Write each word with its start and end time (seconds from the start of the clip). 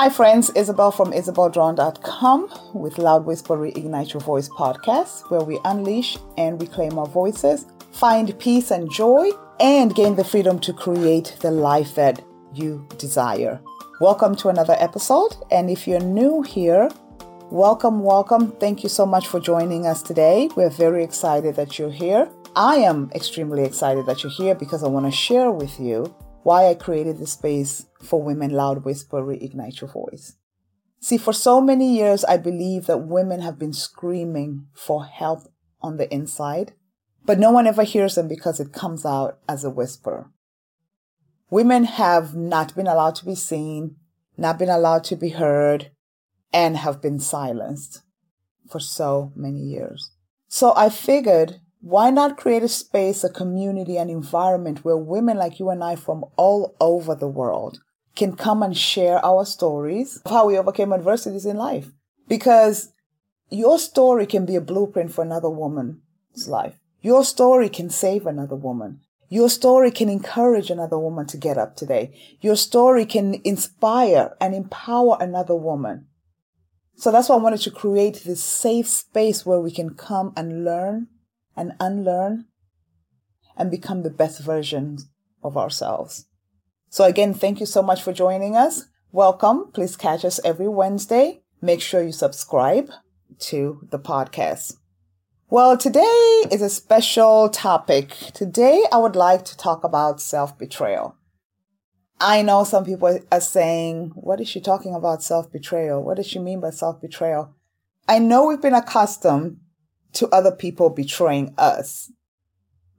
Hi, 0.00 0.08
friends. 0.08 0.48
Isabel 0.56 0.90
from 0.90 1.12
IsabelDrawn.com 1.12 2.72
with 2.72 2.96
Loud 2.96 3.26
Whisper 3.26 3.54
Reignite 3.54 4.14
Your 4.14 4.22
Voice 4.22 4.48
podcast, 4.48 5.30
where 5.30 5.42
we 5.42 5.60
unleash 5.66 6.16
and 6.38 6.58
reclaim 6.58 6.98
our 6.98 7.04
voices, 7.04 7.66
find 7.92 8.38
peace 8.38 8.70
and 8.70 8.90
joy, 8.90 9.28
and 9.60 9.94
gain 9.94 10.16
the 10.16 10.24
freedom 10.24 10.58
to 10.60 10.72
create 10.72 11.36
the 11.40 11.50
life 11.50 11.96
that 11.96 12.24
you 12.54 12.88
desire. 12.96 13.60
Welcome 14.00 14.36
to 14.36 14.48
another 14.48 14.74
episode. 14.78 15.36
And 15.50 15.68
if 15.68 15.86
you're 15.86 16.00
new 16.00 16.40
here, 16.40 16.88
welcome, 17.50 18.02
welcome. 18.02 18.52
Thank 18.52 18.82
you 18.82 18.88
so 18.88 19.04
much 19.04 19.26
for 19.28 19.38
joining 19.38 19.84
us 19.84 20.02
today. 20.02 20.48
We're 20.56 20.70
very 20.70 21.04
excited 21.04 21.56
that 21.56 21.78
you're 21.78 21.90
here. 21.90 22.26
I 22.56 22.76
am 22.76 23.10
extremely 23.14 23.64
excited 23.64 24.06
that 24.06 24.22
you're 24.22 24.32
here 24.32 24.54
because 24.54 24.82
I 24.82 24.88
want 24.88 25.04
to 25.04 25.12
share 25.12 25.50
with 25.50 25.78
you 25.78 26.14
why 26.42 26.70
I 26.70 26.74
created 26.74 27.18
this 27.18 27.32
space 27.32 27.84
for 28.00 28.22
women 28.22 28.50
loud 28.50 28.84
whisper 28.84 29.22
reignite 29.22 29.80
your 29.80 29.90
voice. 29.90 30.36
See, 31.00 31.16
for 31.16 31.32
so 31.32 31.60
many 31.60 31.96
years, 31.96 32.24
I 32.24 32.36
believe 32.36 32.86
that 32.86 33.06
women 33.06 33.40
have 33.40 33.58
been 33.58 33.72
screaming 33.72 34.66
for 34.74 35.04
help 35.06 35.48
on 35.80 35.96
the 35.96 36.12
inside, 36.12 36.74
but 37.24 37.38
no 37.38 37.50
one 37.50 37.66
ever 37.66 37.84
hears 37.84 38.16
them 38.16 38.28
because 38.28 38.60
it 38.60 38.72
comes 38.72 39.06
out 39.06 39.38
as 39.48 39.64
a 39.64 39.70
whisper. 39.70 40.30
Women 41.48 41.84
have 41.84 42.34
not 42.34 42.74
been 42.74 42.86
allowed 42.86 43.14
to 43.16 43.24
be 43.24 43.34
seen, 43.34 43.96
not 44.36 44.58
been 44.58 44.68
allowed 44.68 45.04
to 45.04 45.16
be 45.16 45.30
heard, 45.30 45.90
and 46.52 46.76
have 46.76 47.00
been 47.00 47.18
silenced 47.18 48.02
for 48.68 48.78
so 48.78 49.32
many 49.34 49.60
years. 49.60 50.12
So 50.48 50.74
I 50.76 50.90
figured 50.90 51.60
why 51.80 52.10
not 52.10 52.36
create 52.36 52.62
a 52.62 52.68
space, 52.68 53.24
a 53.24 53.30
community, 53.30 53.96
an 53.96 54.10
environment 54.10 54.84
where 54.84 54.96
women 54.98 55.38
like 55.38 55.58
you 55.58 55.70
and 55.70 55.82
I 55.82 55.96
from 55.96 56.24
all 56.36 56.76
over 56.78 57.14
the 57.14 57.28
world 57.28 57.80
can 58.20 58.36
come 58.36 58.62
and 58.62 58.76
share 58.76 59.24
our 59.24 59.46
stories 59.46 60.20
of 60.26 60.30
how 60.30 60.46
we 60.46 60.58
overcame 60.58 60.92
adversities 60.92 61.46
in 61.46 61.56
life? 61.56 61.88
Because 62.28 62.92
your 63.48 63.78
story 63.78 64.26
can 64.26 64.44
be 64.44 64.56
a 64.56 64.60
blueprint 64.60 65.10
for 65.10 65.24
another 65.24 65.48
woman's 65.48 66.46
life. 66.46 66.78
Your 67.00 67.24
story 67.24 67.70
can 67.70 67.88
save 67.88 68.26
another 68.26 68.56
woman. 68.56 69.00
Your 69.30 69.48
story 69.48 69.90
can 69.90 70.10
encourage 70.10 70.70
another 70.70 70.98
woman 70.98 71.26
to 71.28 71.38
get 71.38 71.56
up 71.56 71.76
today. 71.76 72.12
Your 72.42 72.56
story 72.56 73.06
can 73.06 73.40
inspire 73.42 74.36
and 74.38 74.54
empower 74.54 75.16
another 75.18 75.54
woman. 75.54 76.06
So 76.96 77.10
that's 77.10 77.30
why 77.30 77.36
I 77.36 77.38
wanted 77.38 77.62
to 77.62 77.70
create 77.70 78.24
this 78.24 78.44
safe 78.44 78.86
space 78.86 79.46
where 79.46 79.60
we 79.60 79.70
can 79.70 79.94
come 79.94 80.34
and 80.36 80.62
learn 80.62 81.08
and 81.56 81.72
unlearn 81.80 82.44
and 83.56 83.70
become 83.70 84.02
the 84.02 84.10
best 84.10 84.40
versions 84.40 85.08
of 85.42 85.56
ourselves. 85.56 86.26
So 86.92 87.04
again, 87.04 87.34
thank 87.34 87.60
you 87.60 87.66
so 87.66 87.82
much 87.82 88.02
for 88.02 88.12
joining 88.12 88.56
us. 88.56 88.86
Welcome. 89.12 89.70
Please 89.72 89.96
catch 89.96 90.24
us 90.24 90.40
every 90.44 90.66
Wednesday. 90.66 91.40
Make 91.62 91.80
sure 91.80 92.02
you 92.02 92.10
subscribe 92.10 92.90
to 93.38 93.86
the 93.90 93.98
podcast. 94.00 94.74
Well, 95.48 95.76
today 95.76 96.42
is 96.50 96.62
a 96.62 96.68
special 96.68 97.48
topic. 97.48 98.10
Today 98.34 98.82
I 98.90 98.96
would 98.98 99.14
like 99.14 99.44
to 99.44 99.56
talk 99.56 99.84
about 99.84 100.20
self 100.20 100.58
betrayal. 100.58 101.14
I 102.18 102.42
know 102.42 102.64
some 102.64 102.84
people 102.84 103.20
are 103.30 103.40
saying, 103.40 104.10
what 104.16 104.40
is 104.40 104.48
she 104.48 104.60
talking 104.60 104.96
about 104.96 105.22
self 105.22 105.52
betrayal? 105.52 106.02
What 106.02 106.16
does 106.16 106.26
she 106.26 106.40
mean 106.40 106.58
by 106.58 106.70
self 106.70 107.00
betrayal? 107.00 107.54
I 108.08 108.18
know 108.18 108.46
we've 108.46 108.60
been 108.60 108.74
accustomed 108.74 109.58
to 110.14 110.28
other 110.30 110.50
people 110.50 110.90
betraying 110.90 111.54
us. 111.56 112.10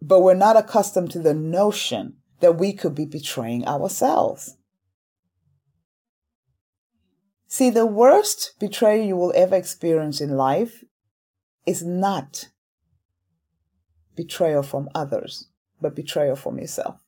But 0.01 0.21
we're 0.21 0.33
not 0.33 0.55
accustomed 0.55 1.11
to 1.11 1.19
the 1.19 1.33
notion 1.33 2.20
that 2.41 2.57
we 2.57 2.73
could 2.73 2.93
be 2.93 3.05
betraying 3.05 3.65
ourselves. 3.67 4.57
See, 7.47 7.69
the 7.69 7.85
worst 7.85 8.53
betrayal 8.59 9.05
you 9.05 9.15
will 9.15 9.33
ever 9.35 9.55
experience 9.55 10.21
in 10.21 10.37
life 10.37 10.83
is 11.65 11.83
not 11.83 12.49
betrayal 14.15 14.63
from 14.63 14.89
others, 14.95 15.49
but 15.81 15.95
betrayal 15.95 16.35
from 16.35 16.57
yourself. 16.57 17.01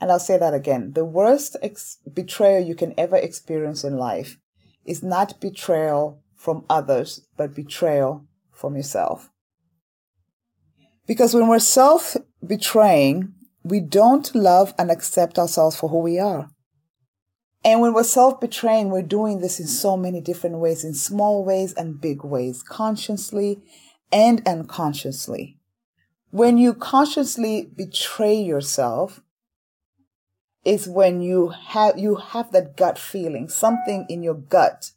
And 0.00 0.10
I'll 0.10 0.18
say 0.18 0.38
that 0.38 0.54
again. 0.54 0.92
The 0.92 1.04
worst 1.04 1.56
ex- 1.62 1.98
betrayal 2.12 2.64
you 2.64 2.74
can 2.74 2.94
ever 2.98 3.16
experience 3.16 3.84
in 3.84 3.96
life 3.96 4.38
is 4.84 5.02
not 5.02 5.40
betrayal 5.40 6.22
from 6.34 6.64
others, 6.68 7.26
but 7.36 7.54
betrayal 7.54 8.26
from 8.50 8.76
yourself. 8.76 9.30
Because 11.06 11.34
when 11.34 11.48
we're 11.48 11.58
self 11.58 12.16
betraying, 12.46 13.34
we 13.64 13.80
don't 13.80 14.34
love 14.34 14.74
and 14.78 14.90
accept 14.90 15.38
ourselves 15.38 15.76
for 15.76 15.88
who 15.88 15.98
we 15.98 16.18
are. 16.18 16.50
And 17.64 17.80
when 17.80 17.94
we're 17.94 18.04
self 18.04 18.40
betraying, 18.40 18.90
we're 18.90 19.02
doing 19.02 19.40
this 19.40 19.58
in 19.58 19.66
so 19.66 19.96
many 19.96 20.20
different 20.20 20.58
ways, 20.58 20.84
in 20.84 20.94
small 20.94 21.44
ways 21.44 21.72
and 21.72 22.00
big 22.00 22.22
ways, 22.22 22.62
consciously 22.62 23.62
and 24.12 24.46
unconsciously. 24.46 25.58
When 26.30 26.58
you 26.58 26.74
consciously 26.74 27.70
betray 27.74 28.34
yourself, 28.34 29.22
is 30.64 30.88
when 30.88 31.20
you 31.20 31.48
have 31.48 31.98
you 31.98 32.16
have 32.16 32.50
that 32.52 32.76
gut 32.76 32.98
feeling, 32.98 33.48
something 33.48 34.06
in 34.08 34.22
your 34.22 34.34
gut 34.34 34.90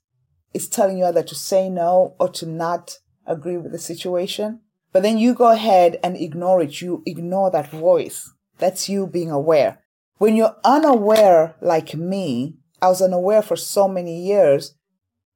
is 0.53 0.67
telling 0.67 0.97
you 0.97 1.05
either 1.05 1.23
to 1.23 1.35
say 1.35 1.69
no 1.69 2.15
or 2.19 2.29
to 2.29 2.45
not 2.45 2.99
agree 3.25 3.57
with 3.57 3.71
the 3.71 3.79
situation. 3.79 4.61
But 4.93 5.03
then 5.03 5.17
you 5.17 5.33
go 5.33 5.51
ahead 5.51 5.99
and 6.03 6.15
ignore 6.15 6.61
it. 6.61 6.81
You 6.81 7.03
ignore 7.05 7.51
that 7.51 7.69
voice. 7.69 8.33
That's 8.57 8.89
you 8.89 9.07
being 9.07 9.31
aware. 9.31 9.79
When 10.17 10.35
you're 10.35 10.55
unaware, 10.63 11.55
like 11.61 11.93
me, 11.95 12.57
I 12.81 12.89
was 12.89 13.01
unaware 13.01 13.41
for 13.41 13.55
so 13.55 13.87
many 13.87 14.25
years 14.25 14.75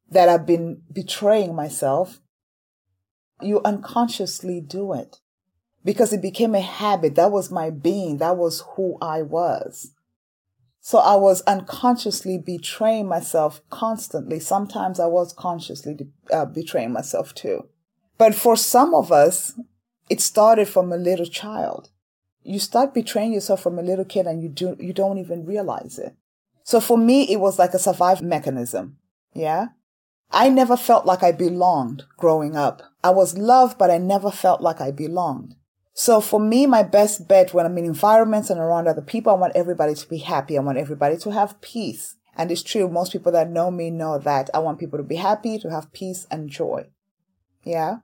that 0.10 0.30
I've 0.30 0.46
been 0.46 0.82
betraying 0.92 1.56
myself. 1.56 2.20
You 3.42 3.62
unconsciously 3.64 4.62
do 4.62 4.94
it 4.94 5.20
because 5.84 6.14
it 6.14 6.22
became 6.22 6.56
a 6.56 6.62
habit. 6.62 7.16
That 7.16 7.32
was 7.32 7.52
my 7.52 7.70
being. 7.70 8.18
That 8.18 8.38
was 8.38 8.64
who 8.76 8.98
I 9.02 9.22
was. 9.22 9.92
So 10.80 10.98
I 10.98 11.16
was 11.16 11.42
unconsciously 11.42 12.40
betraying 12.40 13.08
myself 13.08 13.62
constantly. 13.70 14.40
Sometimes 14.40 15.00
I 15.00 15.06
was 15.06 15.32
consciously 15.32 15.96
uh, 16.32 16.46
betraying 16.46 16.92
myself 16.92 17.36
too. 17.36 17.68
But 18.18 18.34
for 18.34 18.56
some 18.56 18.94
of 18.96 19.12
us, 19.12 19.60
it 20.10 20.22
started 20.22 20.68
from 20.68 20.92
a 20.92 20.98
little 20.98 21.26
child. 21.26 21.92
You 22.44 22.60
start 22.60 22.94
betraying 22.94 23.34
yourself 23.34 23.62
from 23.62 23.78
a 23.78 23.84
little 23.84 24.06
kid 24.06 24.26
and 24.26 24.42
you 24.42 24.50
do, 24.50 24.76
you 24.80 24.94
don't 24.94 25.18
even 25.18 25.46
realize 25.46 26.00
it. 26.00 26.16
So 26.64 26.80
for 26.80 26.98
me, 26.98 27.24
it 27.24 27.40
was 27.40 27.60
like 27.60 27.74
a 27.74 27.80
survival 27.80 28.26
mechanism. 28.26 28.98
Yeah. 29.34 29.68
I 30.32 30.50
never 30.50 30.78
felt 30.78 31.06
like 31.06 31.24
I 31.24 31.32
belonged 31.32 32.04
growing 32.18 32.56
up. 32.56 32.82
I 33.04 33.10
was 33.10 33.38
loved, 33.38 33.78
but 33.78 33.92
I 33.92 33.98
never 33.98 34.32
felt 34.32 34.62
like 34.62 34.80
I 34.80 34.92
belonged. 34.92 35.56
So 35.94 36.22
for 36.22 36.40
me, 36.40 36.66
my 36.66 36.84
best 36.84 37.28
bet 37.28 37.54
when 37.54 37.66
I'm 37.66 37.78
in 37.78 37.86
environments 37.86 38.50
and 38.50 38.60
around 38.60 38.88
other 38.88 39.02
people, 39.02 39.34
I 39.34 39.36
want 39.36 39.56
everybody 39.56 39.94
to 39.94 40.08
be 40.08 40.20
happy. 40.20 40.58
I 40.58 40.62
want 40.62 40.78
everybody 40.78 41.18
to 41.18 41.32
have 41.32 41.60
peace. 41.62 42.16
And 42.38 42.50
it's 42.50 42.64
true. 42.64 42.88
Most 42.88 43.12
people 43.12 43.32
that 43.34 43.50
know 43.50 43.70
me 43.70 43.90
know 43.90 44.18
that 44.18 44.50
I 44.54 44.60
want 44.60 44.80
people 44.80 44.98
to 44.98 45.04
be 45.04 45.18
happy, 45.18 45.60
to 45.60 45.70
have 45.70 45.92
peace 45.92 46.28
and 46.32 46.50
joy. 46.50 46.88
Yeah. 47.64 47.98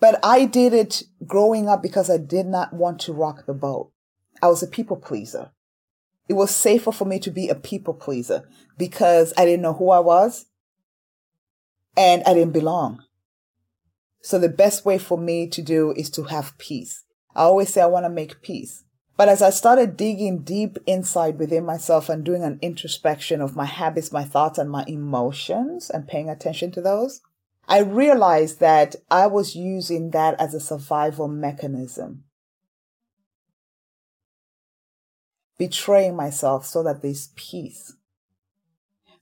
But 0.00 0.18
I 0.24 0.44
did 0.44 0.72
it 0.72 1.02
growing 1.26 1.68
up 1.68 1.82
because 1.82 2.10
I 2.10 2.18
did 2.18 2.46
not 2.46 2.72
want 2.72 3.00
to 3.00 3.12
rock 3.12 3.46
the 3.46 3.54
boat. 3.54 3.90
I 4.42 4.48
was 4.48 4.62
a 4.62 4.66
people 4.66 4.96
pleaser. 4.96 5.52
It 6.28 6.34
was 6.34 6.54
safer 6.54 6.92
for 6.92 7.04
me 7.04 7.18
to 7.20 7.30
be 7.30 7.48
a 7.48 7.54
people 7.54 7.94
pleaser 7.94 8.48
because 8.78 9.32
I 9.36 9.44
didn't 9.44 9.62
know 9.62 9.74
who 9.74 9.90
I 9.90 10.00
was 10.00 10.46
and 11.96 12.22
I 12.26 12.34
didn't 12.34 12.52
belong. 12.52 13.02
So 14.22 14.38
the 14.38 14.48
best 14.48 14.84
way 14.84 14.98
for 14.98 15.18
me 15.18 15.48
to 15.48 15.62
do 15.62 15.92
is 15.96 16.08
to 16.10 16.24
have 16.24 16.56
peace. 16.56 17.04
I 17.34 17.42
always 17.42 17.72
say 17.72 17.82
I 17.82 17.86
want 17.86 18.06
to 18.06 18.10
make 18.10 18.42
peace. 18.42 18.84
But 19.16 19.28
as 19.28 19.42
I 19.42 19.50
started 19.50 19.96
digging 19.96 20.42
deep 20.42 20.78
inside 20.86 21.38
within 21.38 21.64
myself 21.64 22.08
and 22.08 22.24
doing 22.24 22.42
an 22.42 22.58
introspection 22.62 23.40
of 23.40 23.54
my 23.54 23.66
habits, 23.66 24.10
my 24.10 24.24
thoughts, 24.24 24.58
and 24.58 24.70
my 24.70 24.84
emotions 24.88 25.88
and 25.90 26.08
paying 26.08 26.28
attention 26.28 26.72
to 26.72 26.80
those, 26.80 27.20
I 27.68 27.80
realized 27.80 28.60
that 28.60 28.96
I 29.10 29.26
was 29.26 29.56
using 29.56 30.10
that 30.10 30.38
as 30.40 30.54
a 30.54 30.60
survival 30.60 31.28
mechanism. 31.28 32.24
Betraying 35.56 36.16
myself 36.16 36.66
so 36.66 36.82
that 36.82 37.00
there's 37.00 37.28
peace. 37.36 37.94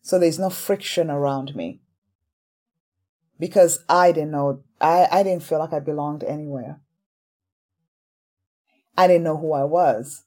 So 0.00 0.18
there's 0.18 0.38
no 0.38 0.50
friction 0.50 1.10
around 1.10 1.54
me. 1.54 1.80
Because 3.38 3.84
I 3.88 4.12
didn't 4.12 4.32
know, 4.32 4.62
I, 4.80 5.08
I 5.10 5.22
didn't 5.22 5.44
feel 5.44 5.58
like 5.58 5.72
I 5.72 5.80
belonged 5.80 6.24
anywhere. 6.24 6.80
I 8.96 9.06
didn't 9.06 9.24
know 9.24 9.36
who 9.36 9.52
I 9.52 9.64
was. 9.64 10.24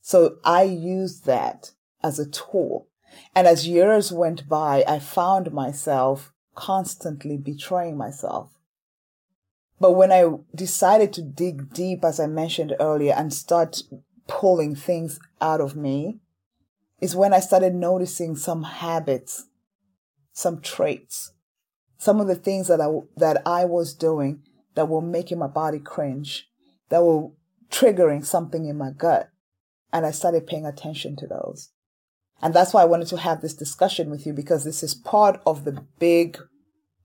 So 0.00 0.36
I 0.44 0.64
used 0.64 1.24
that 1.26 1.72
as 2.02 2.18
a 2.18 2.28
tool. 2.28 2.88
And 3.34 3.46
as 3.46 3.68
years 3.68 4.12
went 4.12 4.48
by, 4.48 4.84
I 4.86 4.98
found 4.98 5.52
myself 5.52 6.31
constantly 6.54 7.36
betraying 7.36 7.96
myself. 7.96 8.50
But 9.80 9.92
when 9.92 10.12
I 10.12 10.30
decided 10.54 11.12
to 11.14 11.22
dig 11.22 11.74
deep, 11.74 12.04
as 12.04 12.20
I 12.20 12.28
mentioned 12.28 12.76
earlier, 12.78 13.14
and 13.14 13.34
start 13.34 13.82
pulling 14.28 14.76
things 14.76 15.18
out 15.40 15.60
of 15.60 15.74
me, 15.74 16.20
is 17.00 17.16
when 17.16 17.34
I 17.34 17.40
started 17.40 17.74
noticing 17.74 18.36
some 18.36 18.62
habits, 18.62 19.46
some 20.32 20.60
traits, 20.60 21.32
some 21.98 22.20
of 22.20 22.28
the 22.28 22.36
things 22.36 22.68
that 22.68 22.80
I, 22.80 22.86
that 23.16 23.42
I 23.44 23.64
was 23.64 23.92
doing 23.92 24.44
that 24.76 24.88
were 24.88 25.02
making 25.02 25.40
my 25.40 25.48
body 25.48 25.80
cringe, 25.80 26.48
that 26.88 27.02
were 27.02 27.30
triggering 27.68 28.24
something 28.24 28.66
in 28.66 28.78
my 28.78 28.90
gut. 28.90 29.30
And 29.92 30.06
I 30.06 30.12
started 30.12 30.46
paying 30.46 30.64
attention 30.64 31.16
to 31.16 31.26
those. 31.26 31.70
And 32.42 32.52
that's 32.52 32.74
why 32.74 32.82
I 32.82 32.86
wanted 32.86 33.06
to 33.08 33.18
have 33.18 33.40
this 33.40 33.54
discussion 33.54 34.10
with 34.10 34.26
you 34.26 34.32
because 34.32 34.64
this 34.64 34.82
is 34.82 34.94
part 34.94 35.40
of 35.46 35.64
the 35.64 35.84
big 35.98 36.38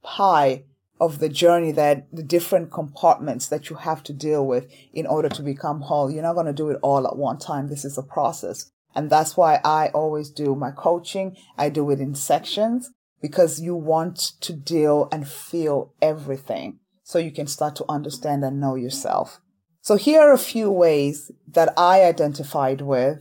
pie 0.03 0.63
of 0.99 1.19
the 1.19 1.29
journey 1.29 1.71
that 1.73 2.07
the 2.11 2.23
different 2.23 2.71
compartments 2.71 3.47
that 3.47 3.69
you 3.69 3.75
have 3.75 4.01
to 4.03 4.13
deal 4.13 4.45
with 4.45 4.67
in 4.93 5.05
order 5.05 5.29
to 5.29 5.43
become 5.43 5.81
whole. 5.81 6.09
You're 6.09 6.23
not 6.23 6.33
going 6.33 6.47
to 6.47 6.53
do 6.53 6.69
it 6.69 6.79
all 6.81 7.05
at 7.07 7.15
one 7.15 7.37
time. 7.37 7.67
This 7.67 7.85
is 7.85 7.97
a 7.97 8.03
process. 8.03 8.71
And 8.95 9.11
that's 9.11 9.37
why 9.37 9.61
I 9.63 9.89
always 9.89 10.31
do 10.31 10.55
my 10.55 10.71
coaching. 10.71 11.37
I 11.55 11.69
do 11.69 11.91
it 11.91 11.99
in 11.99 12.15
sections 12.15 12.89
because 13.21 13.61
you 13.61 13.75
want 13.75 14.17
to 14.41 14.53
deal 14.53 15.07
and 15.11 15.27
feel 15.27 15.93
everything 16.01 16.79
so 17.03 17.19
you 17.19 17.31
can 17.31 17.45
start 17.45 17.75
to 17.75 17.85
understand 17.87 18.43
and 18.43 18.59
know 18.59 18.73
yourself. 18.73 19.39
So 19.81 19.95
here 19.95 20.21
are 20.21 20.33
a 20.33 20.39
few 20.39 20.71
ways 20.71 21.31
that 21.47 21.73
I 21.77 22.03
identified 22.03 22.81
with 22.81 23.19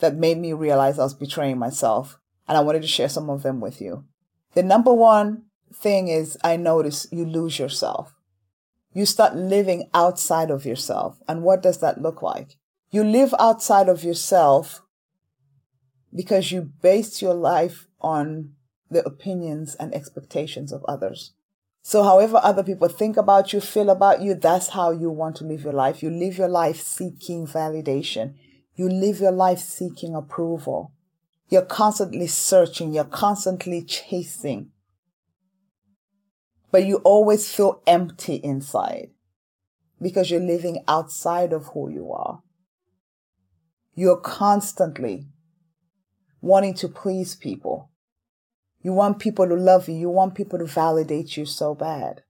that 0.00 0.16
made 0.16 0.38
me 0.38 0.52
realize 0.52 0.98
I 0.98 1.04
was 1.04 1.14
betraying 1.14 1.58
myself. 1.58 2.18
And 2.48 2.58
I 2.58 2.62
wanted 2.62 2.82
to 2.82 2.88
share 2.88 3.08
some 3.08 3.30
of 3.30 3.42
them 3.42 3.60
with 3.60 3.80
you. 3.80 4.04
The 4.54 4.62
number 4.62 4.92
one 4.92 5.44
thing 5.72 6.08
is 6.08 6.36
I 6.42 6.56
notice 6.56 7.06
you 7.12 7.24
lose 7.24 7.58
yourself. 7.58 8.14
You 8.92 9.06
start 9.06 9.36
living 9.36 9.88
outside 9.94 10.50
of 10.50 10.66
yourself. 10.66 11.18
And 11.28 11.42
what 11.42 11.62
does 11.62 11.78
that 11.78 12.02
look 12.02 12.22
like? 12.22 12.56
You 12.90 13.04
live 13.04 13.32
outside 13.38 13.88
of 13.88 14.02
yourself 14.02 14.82
because 16.12 16.50
you 16.50 16.72
base 16.82 17.22
your 17.22 17.34
life 17.34 17.86
on 18.00 18.54
the 18.90 19.04
opinions 19.04 19.76
and 19.76 19.94
expectations 19.94 20.72
of 20.72 20.84
others. 20.86 21.32
So 21.82 22.02
however 22.02 22.40
other 22.42 22.64
people 22.64 22.88
think 22.88 23.16
about 23.16 23.52
you, 23.52 23.60
feel 23.60 23.90
about 23.90 24.20
you, 24.20 24.34
that's 24.34 24.70
how 24.70 24.90
you 24.90 25.08
want 25.10 25.36
to 25.36 25.44
live 25.44 25.62
your 25.62 25.72
life. 25.72 26.02
You 26.02 26.10
live 26.10 26.36
your 26.36 26.48
life 26.48 26.80
seeking 26.80 27.46
validation. 27.46 28.34
You 28.80 28.88
live 28.88 29.20
your 29.20 29.30
life 29.30 29.58
seeking 29.58 30.14
approval. 30.14 30.92
You're 31.50 31.66
constantly 31.66 32.26
searching. 32.26 32.94
You're 32.94 33.04
constantly 33.04 33.82
chasing. 33.82 34.70
But 36.70 36.86
you 36.86 36.96
always 37.04 37.54
feel 37.54 37.82
empty 37.86 38.36
inside 38.36 39.10
because 40.00 40.30
you're 40.30 40.40
living 40.40 40.82
outside 40.88 41.52
of 41.52 41.66
who 41.74 41.90
you 41.90 42.10
are. 42.10 42.40
You're 43.94 44.16
constantly 44.16 45.26
wanting 46.40 46.72
to 46.76 46.88
please 46.88 47.36
people. 47.36 47.90
You 48.80 48.94
want 48.94 49.18
people 49.18 49.46
to 49.46 49.56
love 49.56 49.90
you. 49.90 49.94
You 49.94 50.08
want 50.08 50.34
people 50.34 50.58
to 50.58 50.64
validate 50.64 51.36
you 51.36 51.44
so 51.44 51.74
bad. 51.74 52.22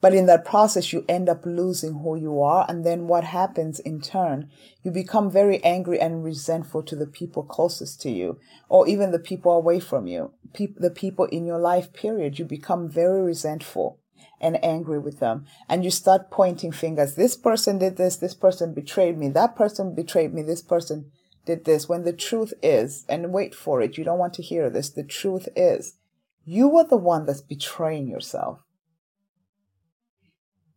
But 0.00 0.14
in 0.14 0.26
that 0.26 0.44
process, 0.44 0.92
you 0.92 1.04
end 1.08 1.28
up 1.28 1.44
losing 1.44 2.00
who 2.00 2.14
you 2.16 2.40
are. 2.40 2.64
And 2.68 2.84
then 2.84 3.08
what 3.08 3.24
happens 3.24 3.80
in 3.80 4.00
turn? 4.00 4.48
You 4.82 4.92
become 4.92 5.30
very 5.30 5.62
angry 5.64 5.98
and 5.98 6.22
resentful 6.22 6.84
to 6.84 6.96
the 6.96 7.06
people 7.06 7.42
closest 7.42 8.00
to 8.02 8.10
you, 8.10 8.38
or 8.68 8.86
even 8.86 9.10
the 9.10 9.18
people 9.18 9.52
away 9.52 9.80
from 9.80 10.06
you, 10.06 10.32
Pe- 10.54 10.74
the 10.76 10.90
people 10.90 11.24
in 11.26 11.44
your 11.44 11.58
life, 11.58 11.92
period. 11.92 12.38
You 12.38 12.44
become 12.44 12.88
very 12.88 13.22
resentful 13.22 13.98
and 14.40 14.62
angry 14.64 15.00
with 15.00 15.18
them. 15.18 15.46
And 15.68 15.84
you 15.84 15.90
start 15.90 16.30
pointing 16.30 16.70
fingers. 16.70 17.16
This 17.16 17.36
person 17.36 17.78
did 17.78 17.96
this. 17.96 18.16
This 18.16 18.34
person 18.34 18.74
betrayed 18.74 19.18
me. 19.18 19.28
That 19.28 19.56
person 19.56 19.96
betrayed 19.96 20.32
me. 20.32 20.42
This 20.42 20.62
person 20.62 21.10
did 21.44 21.64
this. 21.64 21.88
When 21.88 22.04
the 22.04 22.12
truth 22.12 22.54
is, 22.62 23.04
and 23.08 23.32
wait 23.32 23.52
for 23.52 23.82
it, 23.82 23.98
you 23.98 24.04
don't 24.04 24.18
want 24.18 24.34
to 24.34 24.42
hear 24.42 24.70
this. 24.70 24.90
The 24.90 25.02
truth 25.02 25.48
is, 25.56 25.96
you 26.44 26.76
are 26.76 26.86
the 26.86 26.96
one 26.96 27.26
that's 27.26 27.40
betraying 27.40 28.06
yourself 28.06 28.60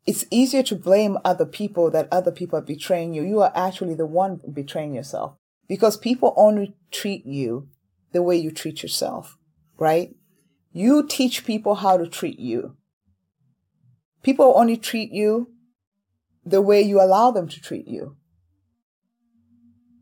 it's 0.06 0.26
easier 0.32 0.64
to 0.64 0.76
blame 0.76 1.18
other 1.24 1.46
people 1.46 1.92
that 1.92 2.08
other 2.12 2.32
people 2.32 2.58
are 2.58 2.64
betraying 2.64 3.14
you. 3.14 3.24
You 3.24 3.42
are 3.42 3.52
actually 3.56 3.94
the 3.94 4.06
one 4.06 4.42
betraying 4.52 4.96
yourself 4.96 5.36
because 5.68 5.96
people 5.98 6.34
only 6.36 6.76
treat 6.92 7.26
you 7.26 7.68
the 8.12 8.24
way 8.24 8.36
you 8.36 8.52
treat 8.52 8.82
yourself, 8.82 9.38
right? 9.78 10.16
You 10.74 11.06
teach 11.08 11.46
people 11.46 11.76
how 11.76 11.98
to 11.98 12.08
treat 12.08 12.40
you. 12.40 12.78
People 14.24 14.54
only 14.56 14.78
treat 14.78 15.12
you 15.12 15.52
the 16.46 16.62
way 16.62 16.82
you 16.82 17.00
allow 17.00 17.32
them 17.32 17.48
to 17.48 17.62
treat 17.62 17.88
you. 17.88 18.16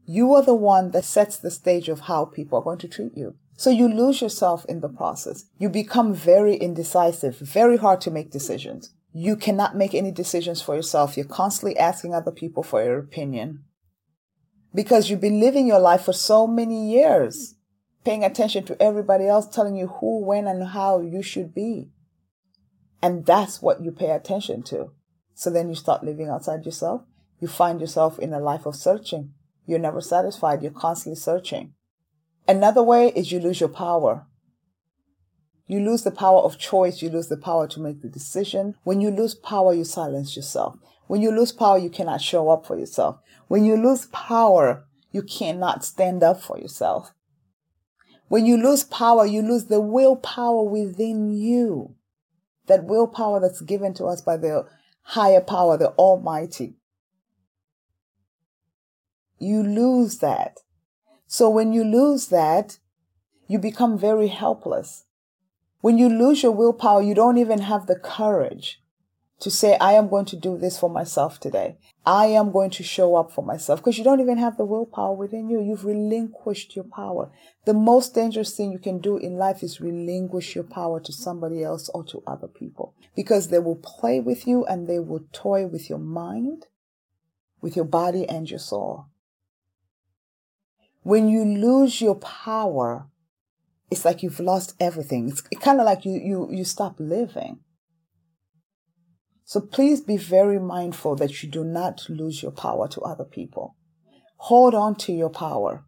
You 0.05 0.33
are 0.33 0.41
the 0.41 0.55
one 0.55 0.91
that 0.91 1.05
sets 1.05 1.37
the 1.37 1.51
stage 1.51 1.89
of 1.89 2.01
how 2.01 2.25
people 2.25 2.57
are 2.57 2.63
going 2.63 2.79
to 2.79 2.87
treat 2.87 3.15
you. 3.15 3.35
So 3.57 3.69
you 3.69 3.87
lose 3.89 4.21
yourself 4.21 4.65
in 4.65 4.79
the 4.79 4.89
process. 4.89 5.45
You 5.57 5.69
become 5.69 6.13
very 6.13 6.55
indecisive, 6.55 7.37
very 7.37 7.77
hard 7.77 8.01
to 8.01 8.11
make 8.11 8.31
decisions 8.31 8.93
you 9.11 9.35
cannot 9.35 9.75
make 9.75 9.93
any 9.93 10.11
decisions 10.11 10.61
for 10.61 10.75
yourself. 10.75 11.17
You're 11.17 11.25
constantly 11.25 11.77
asking 11.77 12.13
other 12.13 12.31
people 12.31 12.63
for 12.63 12.83
your 12.83 12.99
opinion 12.99 13.63
because 14.73 15.09
you've 15.09 15.21
been 15.21 15.39
living 15.39 15.67
your 15.67 15.79
life 15.79 16.03
for 16.03 16.13
so 16.13 16.45
many 16.45 16.91
years, 16.91 17.55
paying 18.05 18.23
attention 18.23 18.65
to 18.65 18.81
everybody 18.81 19.27
else 19.27 19.47
telling 19.47 19.75
you 19.75 19.87
who, 19.87 20.23
when, 20.23 20.47
and 20.47 20.69
how 20.69 21.01
you 21.01 21.23
should 21.23 21.53
be. 21.53 21.89
And 23.01 23.25
that's 23.25 23.61
what 23.61 23.81
you 23.81 23.91
pay 23.91 24.11
attention 24.11 24.61
to. 24.63 24.91
So 25.33 25.49
then 25.49 25.69
you 25.69 25.75
start 25.75 26.03
living 26.03 26.29
outside 26.29 26.65
yourself. 26.65 27.03
You 27.39 27.47
find 27.47 27.79
yourself 27.79 28.19
in 28.19 28.33
a 28.33 28.39
life 28.39 28.65
of 28.65 28.75
searching. 28.75 29.33
You're 29.65 29.79
never 29.79 30.01
satisfied. 30.01 30.61
You're 30.61 30.71
constantly 30.71 31.15
searching. 31.15 31.73
Another 32.47 32.83
way 32.83 33.13
is 33.15 33.31
you 33.31 33.39
lose 33.39 33.59
your 33.59 33.69
power. 33.69 34.25
You 35.69 35.79
lose 35.81 36.01
the 36.01 36.09
power 36.09 36.39
of 36.39 36.57
choice. 36.57 37.03
You 37.03 37.11
lose 37.11 37.27
the 37.27 37.37
power 37.37 37.67
to 37.67 37.79
make 37.79 38.01
the 38.01 38.09
decision. 38.09 38.73
When 38.83 39.01
you 39.01 39.11
lose 39.11 39.35
power, 39.35 39.71
you 39.71 39.83
silence 39.83 40.35
yourself. 40.35 40.79
When 41.05 41.21
you 41.21 41.29
lose 41.29 41.51
power, 41.51 41.77
you 41.77 41.91
cannot 41.91 42.21
show 42.21 42.49
up 42.49 42.65
for 42.65 42.75
yourself. 42.75 43.19
When 43.49 43.65
you 43.65 43.77
lose 43.77 44.07
power, 44.07 44.87
you 45.11 45.21
cannot 45.21 45.85
stand 45.85 46.23
up 46.23 46.41
for 46.41 46.57
yourself. 46.57 47.13
When 48.29 48.47
you 48.47 48.57
lose 48.57 48.83
power, 48.83 49.27
you 49.27 49.43
lose 49.43 49.65
the 49.65 49.79
willpower 49.79 50.63
within 50.63 51.29
you. 51.29 51.93
That 52.65 52.85
willpower 52.85 53.39
that's 53.39 53.61
given 53.61 53.93
to 53.95 54.05
us 54.05 54.21
by 54.21 54.37
the 54.37 54.65
higher 55.03 55.41
power, 55.41 55.77
the 55.77 55.89
Almighty. 55.89 56.77
You 59.37 59.61
lose 59.61 60.17
that. 60.17 60.57
So 61.27 61.47
when 61.47 61.73
you 61.73 61.83
lose 61.83 62.29
that, 62.29 62.79
you 63.47 63.59
become 63.59 63.99
very 63.99 64.29
helpless. 64.29 65.05
When 65.81 65.97
you 65.97 66.09
lose 66.09 66.43
your 66.43 66.51
willpower, 66.51 67.01
you 67.01 67.13
don't 67.13 67.37
even 67.37 67.59
have 67.61 67.87
the 67.87 67.95
courage 67.95 68.81
to 69.39 69.49
say, 69.49 69.77
I 69.79 69.93
am 69.93 70.09
going 70.09 70.25
to 70.25 70.35
do 70.35 70.57
this 70.57 70.77
for 70.77 70.89
myself 70.89 71.39
today. 71.39 71.77
I 72.05 72.25
am 72.25 72.51
going 72.51 72.71
to 72.71 72.83
show 72.83 73.15
up 73.15 73.31
for 73.31 73.43
myself 73.43 73.79
because 73.79 73.97
you 73.97 74.03
don't 74.03 74.19
even 74.19 74.37
have 74.37 74.57
the 74.57 74.65
willpower 74.65 75.13
within 75.13 75.49
you. 75.49 75.61
You've 75.61 75.85
relinquished 75.85 76.75
your 76.75 76.83
power. 76.83 77.31
The 77.65 77.73
most 77.73 78.13
dangerous 78.13 78.55
thing 78.55 78.71
you 78.71 78.79
can 78.79 78.99
do 78.99 79.17
in 79.17 79.37
life 79.37 79.63
is 79.63 79.79
relinquish 79.79 80.55
your 80.55 80.65
power 80.65 80.99
to 80.99 81.13
somebody 81.13 81.63
else 81.63 81.89
or 81.93 82.03
to 82.05 82.21
other 82.27 82.47
people 82.47 82.93
because 83.15 83.47
they 83.47 83.59
will 83.59 83.77
play 83.77 84.19
with 84.19 84.45
you 84.45 84.65
and 84.65 84.87
they 84.87 84.99
will 84.99 85.23
toy 85.31 85.65
with 85.65 85.89
your 85.89 85.99
mind, 85.99 86.65
with 87.61 87.77
your 87.77 87.85
body 87.85 88.27
and 88.27 88.49
your 88.49 88.59
soul. 88.59 89.05
When 91.03 91.29
you 91.29 91.45
lose 91.45 92.01
your 92.01 92.15
power, 92.15 93.07
it's 93.91 94.05
like 94.05 94.21
you've 94.21 94.39
lost 94.39 94.75
everything. 94.79 95.29
It's 95.29 95.41
kind 95.61 95.79
of 95.79 95.85
like 95.85 96.05
you, 96.05 96.13
you, 96.13 96.49
you 96.51 96.63
stop 96.63 96.95
living. 96.99 97.59
So 99.45 99.59
please 99.61 100.01
be 100.01 100.17
very 100.17 100.59
mindful 100.59 101.15
that 101.15 101.41
you 101.41 101.49
do 101.49 101.63
not 101.63 102.05
lose 102.07 102.43
your 102.43 102.51
power 102.51 102.87
to 102.89 103.01
other 103.01 103.25
people. 103.25 103.75
Hold 104.37 104.75
on 104.75 104.95
to 104.97 105.11
your 105.11 105.29
power. 105.29 105.85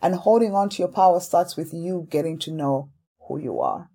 And 0.00 0.14
holding 0.14 0.54
on 0.54 0.68
to 0.70 0.78
your 0.78 0.92
power 0.92 1.18
starts 1.18 1.56
with 1.56 1.74
you 1.74 2.06
getting 2.10 2.38
to 2.40 2.52
know 2.52 2.90
who 3.26 3.40
you 3.40 3.60
are. 3.60 3.90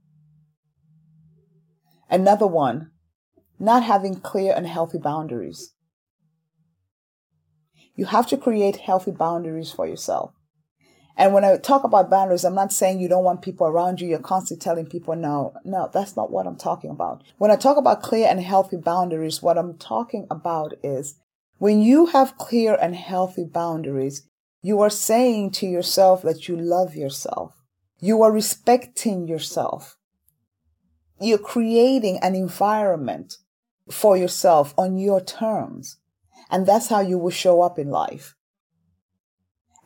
Another 2.10 2.48
one, 2.48 2.92
not 3.60 3.84
having 3.84 4.20
clear 4.20 4.54
and 4.56 4.68
healthy 4.68 4.98
boundaries. 4.98 5.74
You 7.96 8.06
have 8.06 8.28
to 8.28 8.38
create 8.38 8.78
healthy 8.78 9.12
boundaries 9.12 9.72
for 9.72 9.88
yourself. 9.88 10.34
And 11.20 11.34
when 11.34 11.44
I 11.44 11.58
talk 11.58 11.84
about 11.84 12.10
boundaries, 12.10 12.46
I'm 12.46 12.56
not 12.56 12.72
saying 12.72 13.02
you 13.02 13.10
don't 13.10 13.26
want 13.26 13.42
people 13.42 13.68
around 13.68 14.00
you. 14.00 14.08
You're 14.08 14.20
constantly 14.20 14.64
telling 14.64 14.86
people, 14.86 15.18
no, 15.18 15.54
no, 15.66 15.90
that's 15.92 16.16
not 16.16 16.32
what 16.32 16.48
I'm 16.48 16.56
talking 16.56 16.90
about. 16.90 17.24
When 17.38 17.52
I 17.52 17.58
talk 17.58 17.76
about 17.76 18.02
clear 18.02 18.26
and 18.30 18.40
healthy 18.40 18.78
boundaries, 18.78 19.42
what 19.42 19.58
I'm 19.58 19.78
talking 19.78 20.28
about 20.32 20.76
is 20.82 21.20
when 21.58 21.82
you 21.82 22.06
have 22.06 22.38
clear 22.38 22.78
and 22.82 22.96
healthy 22.96 23.44
boundaries, 23.44 24.30
you 24.62 24.80
are 24.80 24.90
saying 24.90 25.52
to 25.52 25.68
yourself 25.68 26.22
that 26.22 26.48
you 26.48 26.56
love 26.56 26.96
yourself. 26.96 27.54
You 28.00 28.22
are 28.24 28.32
respecting 28.32 29.28
yourself. 29.28 29.98
You're 31.20 31.38
creating 31.38 32.20
an 32.22 32.34
environment 32.34 33.36
for 33.92 34.16
yourself 34.16 34.74
on 34.78 34.98
your 34.98 35.20
terms. 35.20 35.98
And 36.50 36.66
that's 36.66 36.88
how 36.88 37.02
you 37.02 37.18
will 37.18 37.30
show 37.30 37.62
up 37.62 37.78
in 37.78 37.90
life. 37.90 38.38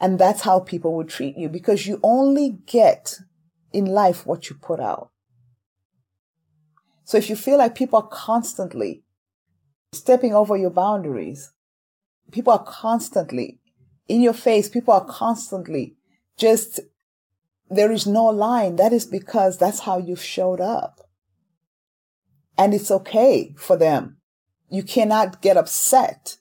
And 0.04 0.20
that's 0.20 0.42
how 0.42 0.60
people 0.60 0.94
will 0.94 1.06
treat 1.06 1.38
you 1.38 1.48
because 1.48 1.88
you 1.88 1.98
only 2.04 2.58
get 2.66 3.20
in 3.72 3.86
life 3.86 4.26
what 4.26 4.50
you 4.50 4.58
put 4.58 4.82
out. 4.82 5.12
So 7.06 7.18
if 7.18 7.30
you 7.30 7.38
feel 7.38 7.58
like 7.58 7.74
people 7.74 8.00
are 8.00 8.10
constantly 8.10 9.06
stepping 9.94 10.34
over 10.34 10.58
your 10.58 10.72
boundaries, 10.72 11.54
people 12.34 12.52
are 12.52 12.66
constantly 12.66 13.62
in 14.10 14.22
your 14.22 14.34
face, 14.34 14.68
people 14.68 14.94
are 14.94 15.06
constantly 15.06 15.96
just, 16.36 16.82
there 17.70 17.90
is 17.90 18.06
no 18.06 18.26
line. 18.26 18.76
That 18.76 18.92
is 18.92 19.06
because 19.06 19.58
that's 19.58 19.80
how 19.80 20.00
you've 20.00 20.22
showed 20.22 20.60
up. 20.60 21.00
And 22.58 22.74
it's 22.74 22.92
okay 22.92 23.56
for 23.58 23.78
them. 23.78 24.18
You 24.70 24.84
cannot 24.84 25.42
get 25.42 25.56
upset 25.56 26.40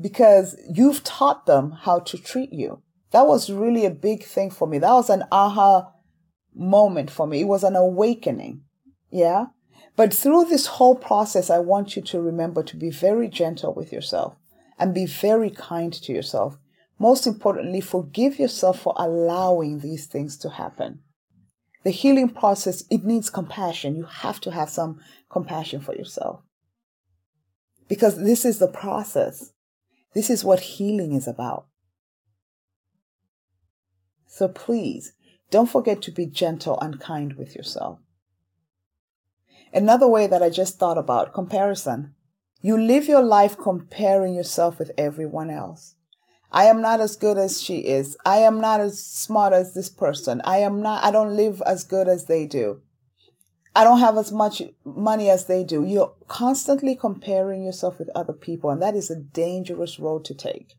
because 0.00 0.56
you've 0.72 1.02
taught 1.04 1.46
them 1.46 1.72
how 1.72 1.98
to 2.00 2.18
treat 2.18 2.52
you. 2.52 2.82
That 3.10 3.26
was 3.26 3.50
really 3.50 3.84
a 3.84 3.90
big 3.90 4.24
thing 4.24 4.50
for 4.50 4.68
me. 4.68 4.78
That 4.78 4.92
was 4.92 5.10
an 5.10 5.24
aha 5.32 5.92
moment 6.54 7.10
for 7.10 7.26
me. 7.26 7.40
It 7.40 7.48
was 7.48 7.64
an 7.64 7.76
awakening. 7.76 8.62
Yeah. 9.10 9.46
But 9.96 10.14
through 10.14 10.44
this 10.44 10.66
whole 10.66 10.94
process, 10.94 11.50
I 11.50 11.58
want 11.58 11.96
you 11.96 12.02
to 12.02 12.20
remember 12.20 12.62
to 12.62 12.76
be 12.76 12.90
very 12.90 13.28
gentle 13.28 13.74
with 13.74 13.92
yourself 13.92 14.36
and 14.78 14.94
be 14.94 15.06
very 15.06 15.50
kind 15.50 15.92
to 15.92 16.12
yourself. 16.12 16.58
Most 16.98 17.26
importantly, 17.26 17.80
forgive 17.80 18.38
yourself 18.38 18.80
for 18.80 18.94
allowing 18.96 19.80
these 19.80 20.06
things 20.06 20.36
to 20.38 20.50
happen. 20.50 21.00
The 21.84 21.90
healing 21.90 22.28
process, 22.28 22.84
it 22.90 23.04
needs 23.04 23.30
compassion. 23.30 23.96
You 23.96 24.04
have 24.04 24.40
to 24.40 24.50
have 24.50 24.68
some 24.68 25.00
compassion 25.30 25.80
for 25.80 25.94
yourself. 25.94 26.42
Because 27.88 28.18
this 28.18 28.44
is 28.44 28.58
the 28.58 28.68
process. 28.68 29.52
This 30.14 30.30
is 30.30 30.44
what 30.44 30.60
healing 30.60 31.12
is 31.12 31.28
about. 31.28 31.66
So 34.26 34.48
please, 34.48 35.12
don't 35.50 35.70
forget 35.70 36.02
to 36.02 36.10
be 36.10 36.26
gentle 36.26 36.78
and 36.80 37.00
kind 37.00 37.34
with 37.34 37.54
yourself. 37.54 37.98
Another 39.72 40.08
way 40.08 40.26
that 40.26 40.42
I 40.42 40.50
just 40.50 40.78
thought 40.78 40.98
about 40.98 41.34
comparison. 41.34 42.14
You 42.60 42.76
live 42.76 43.06
your 43.06 43.22
life 43.22 43.56
comparing 43.56 44.34
yourself 44.34 44.78
with 44.78 44.90
everyone 44.98 45.50
else. 45.50 45.94
I 46.50 46.64
am 46.64 46.80
not 46.80 47.00
as 47.00 47.16
good 47.16 47.36
as 47.36 47.62
she 47.62 47.80
is. 47.80 48.16
I 48.24 48.38
am 48.38 48.60
not 48.60 48.80
as 48.80 49.04
smart 49.04 49.52
as 49.52 49.74
this 49.74 49.90
person. 49.90 50.40
I 50.44 50.58
am 50.58 50.80
not, 50.80 51.04
I 51.04 51.10
don't 51.10 51.36
live 51.36 51.62
as 51.66 51.84
good 51.84 52.08
as 52.08 52.24
they 52.24 52.46
do. 52.46 52.80
I 53.78 53.84
don't 53.84 54.00
have 54.00 54.18
as 54.18 54.32
much 54.32 54.60
money 54.84 55.30
as 55.30 55.44
they 55.44 55.62
do. 55.62 55.84
You're 55.84 56.12
constantly 56.26 56.96
comparing 56.96 57.62
yourself 57.62 58.00
with 58.00 58.10
other 58.12 58.32
people, 58.32 58.70
and 58.70 58.82
that 58.82 58.96
is 58.96 59.08
a 59.08 59.20
dangerous 59.20 60.00
road 60.00 60.24
to 60.24 60.34
take. 60.34 60.74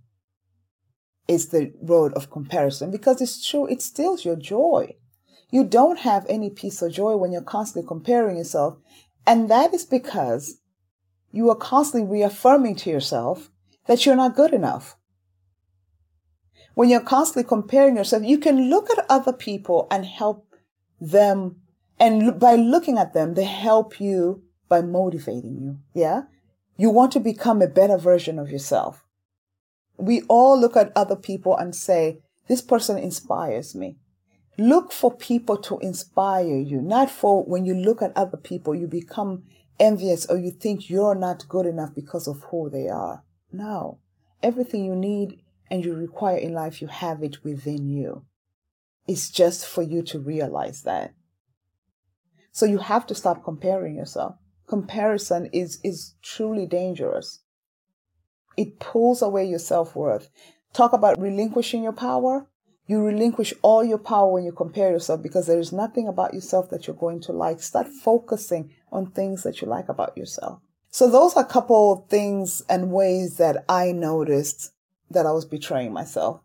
It's 1.25 1.45
the 1.45 1.71
road 1.81 2.11
of 2.15 2.29
comparison 2.29 2.91
because 2.91 3.21
it's 3.21 3.47
true, 3.47 3.67
it 3.67 3.81
steals 3.81 4.25
your 4.25 4.35
joy. 4.35 4.97
You 5.49 5.63
don't 5.63 5.99
have 5.99 6.25
any 6.27 6.49
peace 6.49 6.83
or 6.83 6.89
joy 6.89 7.15
when 7.15 7.31
you're 7.31 7.41
constantly 7.41 7.87
comparing 7.87 8.35
yourself. 8.35 8.77
And 9.25 9.49
that 9.49 9.73
is 9.73 9.85
because 9.85 10.59
you 11.31 11.49
are 11.51 11.55
constantly 11.55 12.11
reaffirming 12.11 12.75
to 12.77 12.89
yourself 12.89 13.49
that 13.87 14.05
you're 14.05 14.17
not 14.17 14.35
good 14.35 14.53
enough. 14.53 14.97
When 16.73 16.89
you're 16.89 16.99
constantly 16.99 17.47
comparing 17.47 17.95
yourself, 17.95 18.23
you 18.23 18.39
can 18.39 18.69
look 18.69 18.89
at 18.89 19.05
other 19.07 19.31
people 19.31 19.87
and 19.89 20.05
help 20.05 20.53
them. 20.99 21.61
And 21.99 22.39
by 22.39 22.55
looking 22.55 22.97
at 22.97 23.13
them, 23.13 23.33
they 23.33 23.43
help 23.43 23.99
you 23.99 24.43
by 24.69 24.81
motivating 24.81 25.57
you. 25.59 25.79
Yeah. 25.93 26.23
You 26.77 26.89
want 26.89 27.11
to 27.13 27.19
become 27.19 27.61
a 27.61 27.67
better 27.67 27.97
version 27.97 28.39
of 28.39 28.49
yourself. 28.49 29.05
We 29.97 30.21
all 30.29 30.57
look 30.57 30.77
at 30.77 30.93
other 30.95 31.17
people 31.17 31.57
and 31.57 31.75
say, 31.75 32.21
this 32.47 32.61
person 32.61 32.97
inspires 32.97 33.75
me. 33.75 33.97
Look 34.57 34.91
for 34.91 35.15
people 35.15 35.57
to 35.57 35.77
inspire 35.79 36.57
you, 36.57 36.81
not 36.81 37.09
for 37.09 37.43
when 37.43 37.65
you 37.65 37.73
look 37.73 38.01
at 38.01 38.15
other 38.15 38.37
people, 38.37 38.75
you 38.75 38.87
become 38.87 39.43
envious 39.79 40.25
or 40.25 40.37
you 40.37 40.51
think 40.51 40.89
you're 40.89 41.15
not 41.15 41.47
good 41.47 41.65
enough 41.65 41.93
because 41.95 42.27
of 42.27 42.43
who 42.49 42.69
they 42.69 42.87
are. 42.87 43.23
No. 43.51 43.99
Everything 44.41 44.85
you 44.85 44.95
need 44.95 45.41
and 45.69 45.83
you 45.83 45.95
require 45.95 46.37
in 46.37 46.53
life, 46.53 46.81
you 46.81 46.87
have 46.87 47.23
it 47.23 47.43
within 47.43 47.87
you. 47.89 48.25
It's 49.07 49.29
just 49.29 49.65
for 49.65 49.81
you 49.81 50.01
to 50.03 50.19
realize 50.19 50.83
that. 50.83 51.13
So 52.51 52.65
you 52.65 52.79
have 52.79 53.05
to 53.07 53.15
stop 53.15 53.43
comparing 53.43 53.95
yourself. 53.95 54.35
Comparison 54.67 55.49
is, 55.51 55.79
is 55.83 56.15
truly 56.21 56.65
dangerous. 56.65 57.41
It 58.57 58.79
pulls 58.79 59.21
away 59.21 59.45
your 59.45 59.59
self 59.59 59.95
worth. 59.95 60.29
Talk 60.73 60.93
about 60.93 61.19
relinquishing 61.19 61.83
your 61.83 61.93
power. 61.93 62.47
You 62.87 63.03
relinquish 63.03 63.53
all 63.61 63.83
your 63.83 63.99
power 63.99 64.31
when 64.31 64.43
you 64.43 64.51
compare 64.51 64.91
yourself 64.91 65.21
because 65.21 65.47
there 65.47 65.59
is 65.59 65.71
nothing 65.71 66.07
about 66.07 66.33
yourself 66.33 66.69
that 66.71 66.87
you're 66.87 66.95
going 66.95 67.21
to 67.21 67.31
like. 67.31 67.61
Start 67.61 67.87
focusing 67.87 68.71
on 68.91 69.11
things 69.11 69.43
that 69.43 69.61
you 69.61 69.67
like 69.67 69.89
about 69.89 70.17
yourself. 70.17 70.61
So 70.89 71.09
those 71.09 71.35
are 71.35 71.43
a 71.43 71.47
couple 71.47 72.07
things 72.09 72.63
and 72.67 72.91
ways 72.91 73.37
that 73.37 73.63
I 73.69 73.91
noticed 73.91 74.71
that 75.11 75.25
I 75.25 75.31
was 75.31 75.45
betraying 75.45 75.93
myself. 75.93 76.41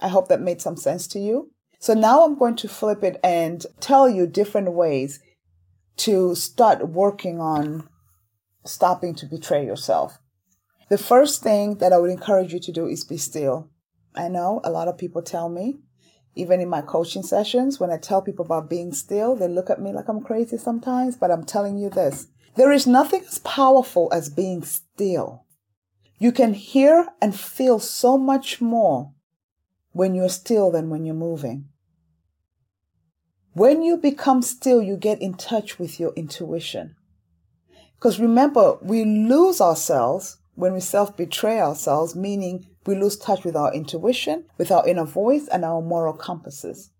I 0.00 0.08
hope 0.08 0.28
that 0.28 0.40
made 0.40 0.62
some 0.62 0.76
sense 0.76 1.06
to 1.08 1.18
you. 1.18 1.50
So 1.78 1.92
now 1.92 2.24
I'm 2.24 2.38
going 2.38 2.56
to 2.56 2.68
flip 2.68 3.04
it 3.04 3.20
and 3.22 3.64
tell 3.80 4.08
you 4.08 4.26
different 4.26 4.72
ways 4.72 5.20
to 5.96 6.34
start 6.34 6.88
working 6.88 7.40
on 7.40 7.88
stopping 8.64 9.14
to 9.16 9.26
betray 9.26 9.64
yourself. 9.64 10.18
The 10.88 10.98
first 10.98 11.42
thing 11.42 11.78
that 11.78 11.92
I 11.92 11.98
would 11.98 12.10
encourage 12.10 12.52
you 12.52 12.60
to 12.60 12.72
do 12.72 12.86
is 12.86 13.04
be 13.04 13.16
still. 13.16 13.70
I 14.14 14.28
know 14.28 14.60
a 14.64 14.70
lot 14.70 14.88
of 14.88 14.98
people 14.98 15.22
tell 15.22 15.48
me, 15.48 15.78
even 16.34 16.60
in 16.60 16.68
my 16.68 16.82
coaching 16.82 17.22
sessions, 17.22 17.78
when 17.78 17.90
I 17.90 17.96
tell 17.96 18.20
people 18.20 18.44
about 18.44 18.70
being 18.70 18.92
still, 18.92 19.36
they 19.36 19.48
look 19.48 19.70
at 19.70 19.80
me 19.80 19.92
like 19.92 20.08
I'm 20.08 20.22
crazy 20.22 20.58
sometimes, 20.58 21.16
but 21.16 21.30
I'm 21.30 21.44
telling 21.44 21.78
you 21.78 21.90
this. 21.90 22.26
There 22.56 22.72
is 22.72 22.86
nothing 22.86 23.22
as 23.26 23.38
powerful 23.40 24.08
as 24.12 24.28
being 24.28 24.62
still. 24.62 25.44
You 26.18 26.32
can 26.32 26.54
hear 26.54 27.08
and 27.20 27.38
feel 27.38 27.78
so 27.78 28.16
much 28.16 28.60
more 28.60 29.12
when 29.92 30.14
you're 30.14 30.28
still 30.28 30.70
than 30.70 30.90
when 30.90 31.04
you're 31.04 31.14
moving. 31.14 31.68
When 33.54 33.82
you 33.82 33.96
become 33.96 34.42
still, 34.42 34.82
you 34.82 34.96
get 34.96 35.22
in 35.22 35.34
touch 35.34 35.78
with 35.78 36.00
your 36.00 36.12
intuition. 36.14 36.96
Because 37.94 38.18
remember, 38.18 38.78
we 38.82 39.04
lose 39.04 39.60
ourselves 39.60 40.38
when 40.56 40.72
we 40.72 40.80
self 40.80 41.16
betray 41.16 41.60
ourselves, 41.60 42.16
meaning 42.16 42.66
we 42.84 42.96
lose 42.96 43.16
touch 43.16 43.44
with 43.44 43.54
our 43.54 43.72
intuition, 43.72 44.46
with 44.58 44.72
our 44.72 44.86
inner 44.86 45.04
voice, 45.04 45.46
and 45.48 45.64
our 45.64 45.80
moral 45.80 46.14
compasses. 46.14 46.90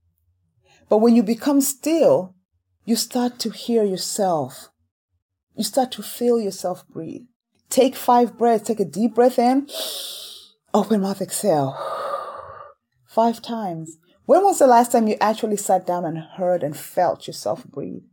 But 0.88 0.98
when 0.98 1.16
you 1.16 1.24
become 1.24 1.60
still, 1.60 2.36
you 2.84 2.94
start 2.94 3.40
to 3.40 3.50
hear 3.50 3.82
yourself. 3.82 4.70
You 5.56 5.64
start 5.64 5.90
to 5.92 6.02
feel 6.02 6.38
yourself 6.40 6.86
breathe. 6.88 7.22
Take 7.68 7.96
five 7.96 8.38
breaths. 8.38 8.68
Take 8.68 8.80
a 8.80 8.84
deep 8.84 9.16
breath 9.16 9.40
in. 9.40 9.68
Open 10.74 11.00
mouth, 11.00 11.20
exhale. 11.20 11.76
Five 13.06 13.42
times. 13.42 13.98
When 14.26 14.42
was 14.42 14.58
the 14.58 14.66
last 14.66 14.92
time 14.92 15.06
you 15.06 15.16
actually 15.20 15.58
sat 15.58 15.86
down 15.86 16.04
and 16.04 16.18
heard 16.18 16.62
and 16.62 16.76
felt 16.76 17.26
yourself 17.26 17.64
breathe? 17.64 18.04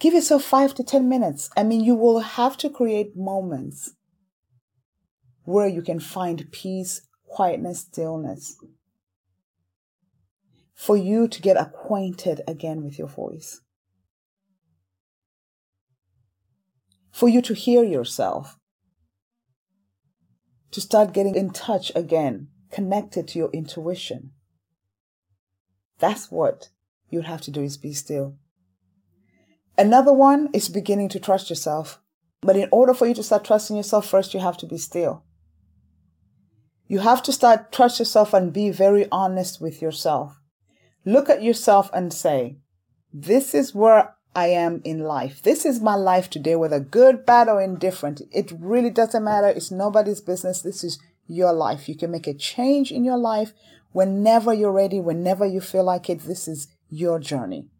Give 0.00 0.12
yourself 0.12 0.42
five 0.42 0.74
to 0.74 0.82
10 0.82 1.08
minutes. 1.08 1.50
I 1.56 1.62
mean, 1.62 1.84
you 1.84 1.94
will 1.94 2.18
have 2.20 2.56
to 2.58 2.68
create 2.68 3.16
moments 3.16 3.92
where 5.44 5.68
you 5.68 5.82
can 5.82 6.00
find 6.00 6.50
peace, 6.50 7.02
quietness, 7.28 7.80
stillness. 7.80 8.56
For 10.74 10.96
you 10.96 11.28
to 11.28 11.40
get 11.40 11.56
acquainted 11.56 12.40
again 12.48 12.82
with 12.82 12.98
your 12.98 13.06
voice. 13.06 13.60
For 17.12 17.28
you 17.28 17.40
to 17.42 17.54
hear 17.54 17.84
yourself. 17.84 18.58
To 20.72 20.80
start 20.80 21.12
getting 21.12 21.36
in 21.36 21.50
touch 21.50 21.92
again, 21.94 22.48
connected 22.72 23.28
to 23.28 23.38
your 23.38 23.50
intuition. 23.52 24.32
That's 25.98 26.30
what 26.30 26.68
you'd 27.08 27.26
have 27.26 27.40
to 27.42 27.50
do 27.50 27.62
is 27.62 27.76
be 27.76 27.92
still. 27.92 28.36
Another 29.76 30.12
one 30.12 30.50
is 30.52 30.68
beginning 30.68 31.08
to 31.10 31.20
trust 31.20 31.50
yourself. 31.50 32.00
But 32.40 32.56
in 32.56 32.68
order 32.70 32.92
for 32.92 33.06
you 33.06 33.14
to 33.14 33.22
start 33.22 33.44
trusting 33.44 33.76
yourself, 33.76 34.06
first 34.06 34.34
you 34.34 34.40
have 34.40 34.58
to 34.58 34.66
be 34.66 34.76
still. 34.76 35.24
You 36.86 36.98
have 36.98 37.22
to 37.22 37.32
start 37.32 37.72
trust 37.72 37.98
yourself 37.98 38.34
and 38.34 38.52
be 38.52 38.70
very 38.70 39.08
honest 39.10 39.60
with 39.60 39.80
yourself. 39.80 40.40
Look 41.06 41.30
at 41.30 41.42
yourself 41.42 41.90
and 41.94 42.12
say, 42.12 42.58
this 43.12 43.54
is 43.54 43.74
where 43.74 44.14
I 44.34 44.48
am 44.48 44.82
in 44.84 45.00
life. 45.00 45.40
This 45.42 45.64
is 45.64 45.80
my 45.80 45.94
life 45.94 46.28
today, 46.28 46.56
whether 46.56 46.80
good, 46.80 47.24
bad, 47.24 47.48
or 47.48 47.62
indifferent. 47.62 48.20
It 48.32 48.52
really 48.58 48.90
doesn't 48.90 49.24
matter. 49.24 49.48
It's 49.48 49.70
nobody's 49.70 50.20
business. 50.20 50.60
This 50.60 50.84
is 50.84 50.98
your 51.26 51.52
life. 51.52 51.88
You 51.88 51.96
can 51.96 52.10
make 52.10 52.26
a 52.26 52.34
change 52.34 52.90
in 52.92 53.04
your 53.04 53.16
life 53.16 53.52
whenever 53.94 54.52
you're 54.52 54.72
ready, 54.72 55.00
whenever 55.00 55.46
you 55.46 55.60
feel 55.60 55.84
like 55.84 56.10
it. 56.10 56.18
This 56.18 56.48
is 56.48 56.66
your 56.90 57.20
journey. 57.20 57.70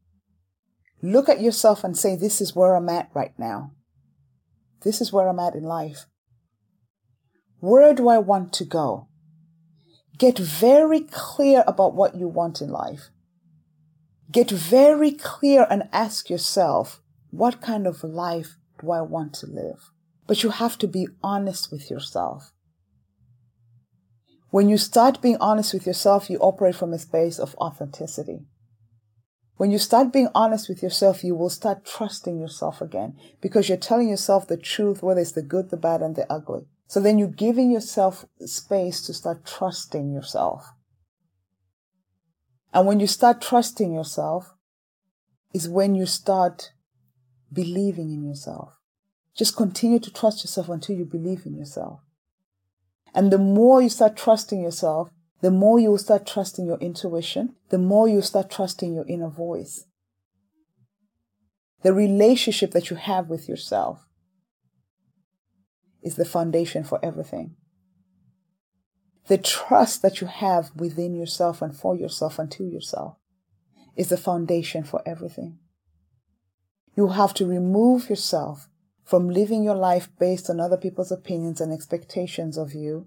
Look 1.03 1.29
at 1.29 1.43
yourself 1.43 1.83
and 1.83 1.99
say, 1.99 2.15
this 2.15 2.41
is 2.41 2.55
where 2.55 2.77
I'm 2.77 2.89
at 2.89 3.11
right 3.15 3.37
now. 3.37 3.73
This 4.83 5.01
is 5.01 5.13
where 5.13 5.29
I'm 5.29 5.41
at 5.41 5.57
in 5.57 5.65
life. 5.65 6.07
Where 7.59 7.93
do 7.93 8.09
I 8.09 8.19
want 8.19 8.53
to 8.55 8.65
go? 8.65 9.09
Get 10.17 10.39
very 10.39 11.01
clear 11.01 11.65
about 11.67 11.97
what 11.97 12.15
you 12.15 12.29
want 12.29 12.61
in 12.61 12.71
life. 12.71 13.11
Get 14.31 14.51
very 14.51 15.11
clear 15.11 15.67
and 15.69 15.89
ask 15.93 16.31
yourself, 16.31 17.03
what 17.31 17.61
kind 17.61 17.89
of 17.89 18.05
life 18.05 18.57
do 18.81 18.93
I 18.93 19.01
want 19.01 19.35
to 19.35 19.47
live? 19.47 19.91
But 20.29 20.45
you 20.45 20.51
have 20.51 20.79
to 20.79 20.87
be 20.87 21.09
honest 21.25 21.73
with 21.73 21.91
yourself. 21.91 22.53
When 24.55 24.69
you 24.69 24.79
start 24.79 25.21
being 25.21 25.37
honest 25.41 25.75
with 25.75 25.85
yourself, 25.85 26.31
you 26.31 26.39
operate 26.39 26.77
from 26.77 26.93
a 26.93 26.99
space 27.01 27.41
of 27.41 27.57
authenticity. 27.57 28.47
When 29.57 29.73
you 29.73 29.81
start 29.81 30.13
being 30.13 30.29
honest 30.33 30.69
with 30.69 30.81
yourself, 30.81 31.25
you 31.25 31.35
will 31.35 31.51
start 31.51 31.85
trusting 31.85 32.39
yourself 32.39 32.81
again 32.81 33.19
because 33.41 33.69
you're 33.69 33.77
telling 33.77 34.09
yourself 34.09 34.47
the 34.47 34.57
truth, 34.57 35.03
whether 35.03 35.21
it's 35.21 35.33
the 35.33 35.43
good, 35.43 35.71
the 35.71 35.77
bad, 35.77 36.03
and 36.03 36.15
the 36.15 36.33
ugly. 36.33 36.69
So 36.87 37.01
then 37.01 37.19
you're 37.19 37.27
giving 37.27 37.73
yourself 37.73 38.27
space 38.47 39.03
to 39.07 39.13
start 39.13 39.45
trusting 39.45 40.13
yourself. 40.13 40.65
And 42.73 42.87
when 42.87 43.01
you 43.01 43.09
start 43.09 43.41
trusting 43.41 43.93
yourself, 43.93 44.55
is 45.53 45.69
when 45.69 45.97
you 45.97 46.07
start 46.07 46.71
believing 47.53 48.13
in 48.13 48.23
yourself. 48.23 48.79
Just 49.37 49.57
continue 49.57 49.99
to 49.99 50.13
trust 50.13 50.45
yourself 50.45 50.69
until 50.69 50.95
you 50.95 51.07
believe 51.07 51.45
in 51.45 51.57
yourself. 51.57 52.04
And 53.15 53.31
the 53.31 53.39
more 53.39 53.81
you 53.81 53.89
start 53.89 54.17
trusting 54.17 54.61
yourself, 54.61 55.09
the 55.41 55.51
more 55.51 55.79
you 55.79 55.91
will 55.91 55.99
start 55.99 56.27
trusting 56.27 56.67
your 56.67 56.79
intuition, 56.79 57.55
the 57.71 57.79
more 57.79 58.09
you 58.09 58.21
start 58.23 58.51
trusting 58.51 58.93
your 58.93 59.07
inner 59.07 59.29
voice. 59.29 59.85
The 61.83 61.93
relationship 61.93 62.73
that 62.73 62.91
you 62.91 62.97
have 62.97 63.29
with 63.29 63.49
yourself 63.49 64.07
is 66.03 66.17
the 66.17 66.25
foundation 66.25 66.83
for 66.83 66.99
everything. 67.05 67.57
The 69.27 69.39
trust 69.39 70.03
that 70.03 70.21
you 70.21 70.27
have 70.27 70.73
within 70.75 71.15
yourself 71.15 71.63
and 71.63 71.77
for 71.77 71.95
yourself 71.97 72.39
and 72.39 72.51
to 72.53 72.65
yourself 72.65 73.17
is 73.97 74.09
the 74.09 74.17
foundation 74.17 74.83
for 74.83 75.03
everything. 75.07 75.59
You 76.97 77.09
have 77.09 77.35
to 77.35 77.47
remove 77.47 78.11
yourself 78.11 78.69
from 79.05 79.29
living 79.29 79.63
your 79.63 79.75
life 79.77 80.09
based 80.19 80.49
on 80.49 80.61
other 80.61 80.77
people's 80.77 81.13
opinions 81.13 81.61
and 81.61 81.73
expectations 81.73 82.57
of 82.57 82.73
you. 82.73 83.07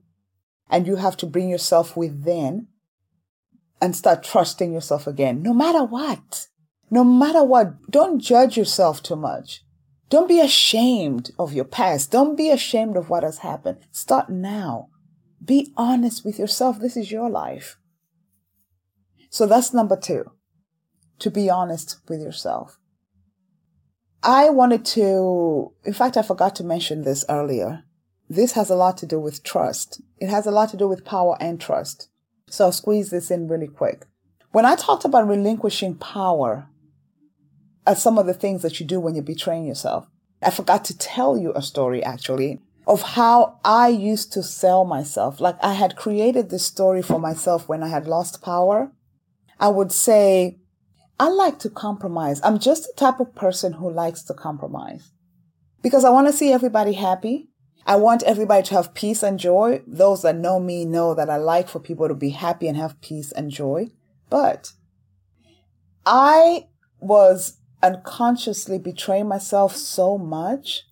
And 0.70 0.86
you 0.86 0.98
have 0.98 1.18
to 1.18 1.26
bring 1.26 1.50
yourself 1.50 1.98
within 1.98 2.68
and 3.82 3.96
start 3.96 4.24
trusting 4.24 4.74
yourself 4.74 5.08
again, 5.08 5.42
no 5.42 5.54
matter 5.54 5.84
what. 5.84 6.48
No 6.90 7.04
matter 7.04 7.44
what, 7.44 7.92
don't 7.92 8.20
judge 8.20 8.58
yourself 8.58 9.04
too 9.04 9.16
much. 9.16 9.64
Don't 10.10 10.30
be 10.30 10.40
ashamed 10.40 11.32
of 11.38 11.52
your 11.52 11.66
past. 11.66 12.12
Don't 12.12 12.38
be 12.38 12.50
ashamed 12.50 12.96
of 12.96 13.10
what 13.10 13.24
has 13.24 13.40
happened. 13.40 13.80
Start 13.92 14.30
now. 14.30 14.90
Be 15.44 15.74
honest 15.76 16.24
with 16.24 16.40
yourself. 16.40 16.80
This 16.80 16.96
is 16.96 17.12
your 17.12 17.30
life. 17.30 17.78
So 19.30 19.46
that's 19.46 19.74
number 19.74 19.98
two, 19.98 20.32
to 21.20 21.30
be 21.30 21.50
honest 21.50 21.98
with 22.08 22.22
yourself. 22.22 22.80
I 24.24 24.50
wanted 24.50 24.86
to, 24.86 25.72
in 25.84 25.94
fact, 25.94 26.18
I 26.18 26.22
forgot 26.22 26.56
to 26.56 26.64
mention 26.64 27.04
this 27.04 27.24
earlier. 27.30 27.84
This 28.30 28.54
has 28.54 28.70
a 28.70 28.76
lot 28.76 28.98
to 28.98 29.06
do 29.06 29.20
with 29.20 29.44
trust. 29.44 30.02
It 30.18 30.30
has 30.30 30.46
a 30.46 30.52
lot 30.52 30.70
to 30.70 30.78
do 30.78 30.88
with 30.88 31.06
power 31.06 31.38
and 31.40 31.62
trust. 31.62 32.10
So 32.50 32.66
I'll 32.66 32.72
squeeze 32.72 33.10
this 33.10 33.32
in 33.32 33.48
really 33.48 33.68
quick. 33.68 34.06
When 34.52 34.66
I 34.66 34.76
talked 34.76 35.06
about 35.06 35.28
relinquishing 35.28 35.96
power 35.96 36.68
as 37.86 38.02
some 38.02 38.18
of 38.18 38.26
the 38.26 38.34
things 38.34 38.62
that 38.64 38.80
you 38.80 38.86
do 38.86 39.00
when 39.00 39.16
you're 39.16 39.24
betraying 39.24 39.66
yourself, 39.66 40.08
I 40.42 40.52
forgot 40.52 40.84
to 40.86 40.98
tell 40.98 41.38
you 41.38 41.54
a 41.54 41.62
story 41.62 42.04
actually 42.04 42.60
of 42.86 43.02
how 43.02 43.60
I 43.66 43.90
used 43.90 44.32
to 44.34 44.44
sell 44.44 44.86
myself. 44.86 45.42
Like 45.42 45.58
I 45.62 45.74
had 45.74 45.96
created 45.96 46.50
this 46.50 46.66
story 46.66 47.02
for 47.02 47.20
myself 47.20 47.68
when 47.68 47.84
I 47.84 47.90
had 47.90 48.08
lost 48.08 48.42
power. 48.42 48.92
I 49.60 49.68
would 49.68 49.92
say, 49.92 50.60
I 51.20 51.30
like 51.30 51.60
to 51.60 51.70
compromise. 51.70 52.40
I'm 52.44 52.60
just 52.60 52.84
the 52.84 52.94
type 52.96 53.20
of 53.20 53.34
person 53.34 53.74
who 53.74 53.92
likes 53.92 54.24
to 54.24 54.34
compromise 54.34 55.12
because 55.82 56.06
I 56.06 56.10
want 56.10 56.28
to 56.28 56.34
see 56.34 56.52
everybody 56.52 56.94
happy. 56.94 57.50
I 57.86 57.96
want 57.96 58.24
everybody 58.24 58.64
to 58.68 58.76
have 58.76 58.94
peace 58.94 59.24
and 59.24 59.40
joy. 59.40 59.82
Those 59.88 60.22
that 60.22 60.36
know 60.36 60.60
me 60.60 60.86
know 60.86 61.16
that 61.16 61.30
I 61.30 61.38
like 61.38 61.70
for 61.70 61.80
people 61.80 62.08
to 62.08 62.14
be 62.14 62.30
happy 62.30 62.68
and 62.68 62.78
have 62.78 63.02
peace 63.02 63.32
and 63.32 63.50
joy. 63.50 63.88
But 64.30 64.74
I 66.06 66.68
was 67.00 67.58
unconsciously 67.82 68.78
betraying 68.78 69.28
myself 69.28 69.76
so 69.76 70.18
much 70.18 70.84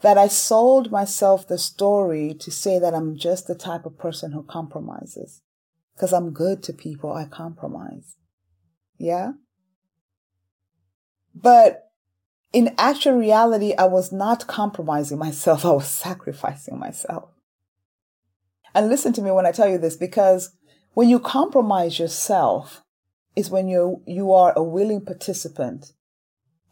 that 0.00 0.16
I 0.16 0.28
sold 0.28 0.90
myself 0.90 1.46
the 1.46 1.58
story 1.58 2.34
to 2.34 2.50
say 2.50 2.78
that 2.78 2.94
I'm 2.94 3.16
just 3.16 3.46
the 3.46 3.54
type 3.54 3.84
of 3.84 3.98
person 3.98 4.32
who 4.32 4.42
compromises. 4.42 5.42
Because 5.94 6.12
I'm 6.12 6.32
good 6.32 6.62
to 6.64 6.72
people, 6.72 7.12
I 7.12 7.24
compromise. 7.24 8.17
Yeah. 8.98 9.32
But 11.34 11.84
in 12.52 12.74
actual 12.78 13.14
reality, 13.14 13.74
I 13.78 13.84
was 13.84 14.12
not 14.12 14.46
compromising 14.46 15.18
myself. 15.18 15.64
I 15.64 15.70
was 15.70 15.88
sacrificing 15.88 16.78
myself. 16.78 17.30
And 18.74 18.88
listen 18.88 19.12
to 19.14 19.22
me 19.22 19.30
when 19.30 19.46
I 19.46 19.52
tell 19.52 19.68
you 19.68 19.78
this, 19.78 19.96
because 19.96 20.54
when 20.94 21.08
you 21.08 21.18
compromise 21.20 21.98
yourself 21.98 22.82
is 23.34 23.50
when 23.50 23.68
you, 23.68 24.02
you 24.06 24.32
are 24.32 24.52
a 24.56 24.62
willing 24.62 25.04
participant 25.04 25.92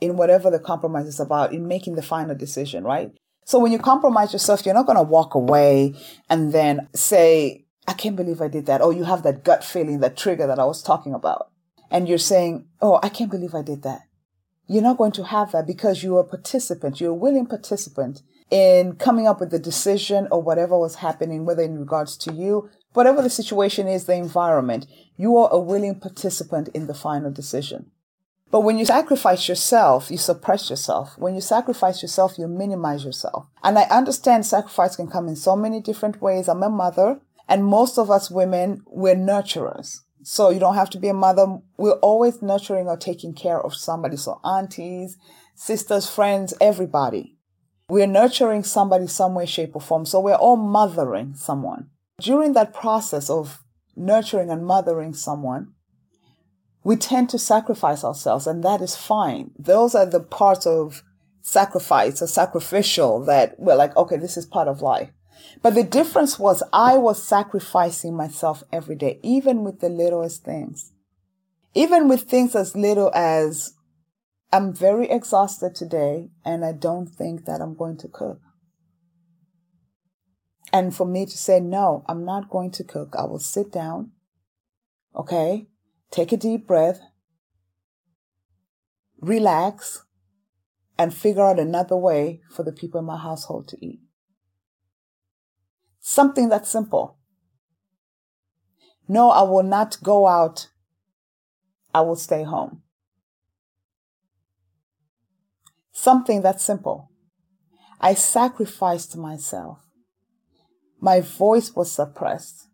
in 0.01 0.17
whatever 0.17 0.51
the 0.51 0.59
compromise 0.59 1.07
is 1.07 1.21
about 1.21 1.53
in 1.53 1.67
making 1.67 1.95
the 1.95 2.03
final 2.03 2.35
decision, 2.35 2.85
right? 2.85 3.13
So 3.45 3.59
when 3.59 3.73
you 3.73 3.79
compromise 3.79 4.33
yourself, 4.33 4.67
you're 4.67 4.75
not 4.75 4.87
going 4.87 4.99
to 4.99 5.03
walk 5.03 5.35
away 5.35 5.95
and 6.29 6.53
then 6.53 6.89
say, 6.95 7.65
I 7.87 7.93
can't 7.93 8.17
believe 8.17 8.41
I 8.41 8.49
did 8.49 8.67
that. 8.67 8.83
Or 8.83 8.93
you 8.93 9.05
have 9.05 9.23
that 9.23 9.45
gut 9.45 9.65
feeling, 9.65 10.01
that 10.01 10.17
trigger 10.17 10.47
that 10.49 10.59
I 10.59 10.65
was 10.65 10.83
talking 10.83 11.15
about 11.15 11.51
and 11.91 12.09
you're 12.09 12.19
saying, 12.19 12.67
Oh, 12.81 13.01
I 13.03 13.09
can't 13.09 13.31
believe 13.31 13.55
I 13.55 13.63
did 13.63 13.83
that. 13.83 14.03
You're 14.69 14.83
not 14.83 14.99
going 14.99 15.13
to 15.13 15.25
have 15.25 15.53
that 15.53 15.67
because 15.67 16.03
you're 16.03 16.21
a 16.21 16.25
participant. 16.25 17.01
You're 17.01 17.11
a 17.11 17.15
willing 17.15 17.47
participant 17.47 18.23
in 18.51 18.97
coming 18.97 19.27
up 19.27 19.41
with 19.41 19.51
the 19.51 19.59
decision 19.59 20.29
or 20.31 20.43
whatever 20.43 20.79
was 20.79 20.97
happening, 20.97 21.45
whether 21.45 21.63
in 21.63 21.79
regards 21.79 22.17
to 22.19 22.33
you, 22.33 22.69
whatever 22.93 23.23
the 23.23 23.31
situation 23.31 23.87
is, 23.87 24.05
the 24.05 24.15
environment, 24.15 24.87
you 25.17 25.37
are 25.37 25.49
a 25.53 25.59
willing 25.59 25.99
participant 26.01 26.69
in 26.69 26.87
the 26.87 26.95
final 26.95 27.31
decision. 27.31 27.91
But 28.51 28.61
when 28.61 28.79
you 28.79 28.85
sacrifice 28.85 29.49
yourself, 29.49 30.11
you 30.11 30.19
suppress 30.19 30.71
yourself. 30.71 31.19
When 31.19 31.35
you 31.35 31.41
sacrifice 31.41 32.01
yourself, 32.03 32.39
you 32.39 32.47
minimize 32.47 33.05
yourself. 33.05 33.47
And 33.63 33.77
I 33.79 33.83
understand 33.83 34.47
sacrifice 34.47 34.97
can 34.97 35.09
come 35.09 35.29
in 35.29 35.37
so 35.37 35.57
many 35.57 35.81
different 35.81 36.23
ways. 36.23 36.49
I'm 36.49 36.63
a 36.63 36.71
mother, 36.71 37.21
and 37.49 37.65
most 37.65 37.99
of 37.99 38.11
us 38.11 38.31
women, 38.31 38.83
we're 38.87 39.17
nurturers. 39.17 40.01
So 40.29 40.51
you 40.51 40.59
don't 40.59 40.75
have 40.75 40.91
to 40.91 40.99
be 40.99 41.07
a 41.07 41.15
mother. 41.15 41.61
We're 41.77 42.01
always 42.01 42.43
nurturing 42.43 42.89
or 42.89 42.97
taking 42.97 43.33
care 43.33 43.61
of 43.61 43.77
somebody. 43.77 44.17
So 44.17 44.41
aunties, 44.43 45.17
sisters, 45.55 46.11
friends, 46.11 46.53
everybody. 46.61 47.37
We're 47.89 48.09
nurturing 48.09 48.65
somebody 48.65 49.07
some 49.07 49.37
way, 49.37 49.47
shape 49.47 49.77
or 49.77 49.81
form. 49.81 50.05
So 50.05 50.19
we're 50.19 50.35
all 50.35 50.57
mothering 50.57 51.37
someone. 51.37 51.91
During 52.21 52.55
that 52.55 52.75
process 52.75 53.31
of 53.31 53.63
nurturing 53.95 54.51
and 54.51 54.67
mothering 54.67 55.15
someone, 55.15 55.75
we 56.83 56.97
tend 56.97 57.31
to 57.31 57.39
sacrifice 57.39 58.03
ourselves 58.03 58.49
and 58.49 58.65
that 58.65 58.81
is 58.81 58.97
fine. 58.97 59.53
Those 59.57 59.95
are 59.95 60.07
the 60.07 60.19
parts 60.19 60.67
of 60.67 61.05
sacrifice 61.43 62.21
or 62.21 62.27
sacrificial 62.27 63.25
that 63.27 63.55
we're 63.61 63.77
like, 63.77 63.97
okay, 63.97 64.17
this 64.17 64.37
is 64.37 64.45
part 64.45 64.67
of 64.67 64.83
life. 64.83 65.11
But 65.63 65.75
the 65.75 65.83
difference 65.83 66.39
was 66.39 66.63
I 66.73 66.97
was 66.97 67.23
sacrificing 67.23 68.17
myself 68.17 68.63
every 68.73 68.97
day, 68.97 69.19
even 69.23 69.65
with 69.65 69.81
the 69.81 69.89
littlest 69.89 70.45
things. 70.45 70.93
Even 71.75 72.09
with 72.09 72.23
things 72.23 72.55
as 72.55 72.75
little 72.75 73.11
as 73.15 73.75
I'm 74.53 74.73
very 74.73 75.11
exhausted 75.11 75.75
today 75.75 76.31
and 76.45 76.65
I 76.65 76.73
don't 76.73 77.09
think 77.09 77.45
that 77.45 77.61
I'm 77.61 77.75
going 77.75 77.99
to 77.99 78.09
cook. 78.09 78.41
And 80.73 80.95
for 80.95 81.07
me 81.07 81.27
to 81.27 81.37
say, 81.37 81.61
no, 81.61 82.05
I'm 82.09 82.25
not 82.25 82.51
going 82.51 82.71
to 82.73 82.85
cook. 82.85 83.15
I 83.19 83.25
will 83.25 83.39
sit 83.39 83.73
down. 83.73 84.13
Okay. 85.15 85.67
Take 86.11 86.33
a 86.33 86.37
deep 86.37 86.67
breath. 86.67 87.01
Relax 89.21 90.05
and 90.99 91.13
figure 91.13 91.45
out 91.45 91.59
another 91.59 91.97
way 91.97 92.41
for 92.51 92.63
the 92.63 92.73
people 92.73 93.01
in 93.01 93.07
my 93.07 93.19
household 93.19 93.69
to 93.69 93.85
eat. 93.85 94.01
Something 96.09 96.51
that 96.51 96.69
simple. 96.69 97.19
No, 99.09 99.31
I 99.31 99.43
will 99.43 99.65
not 99.65 100.01
go 100.05 100.29
out. 100.29 100.69
I 101.93 102.03
will 102.03 102.15
stay 102.15 102.45
home. 102.45 102.83
Something 105.91 106.43
that 106.43 106.61
simple. 106.61 107.11
I 108.01 108.15
sacrificed 108.15 109.17
myself. 109.17 109.81
My 111.01 111.21
voice 111.21 111.75
was 111.75 111.91
suppressed. 111.91 112.69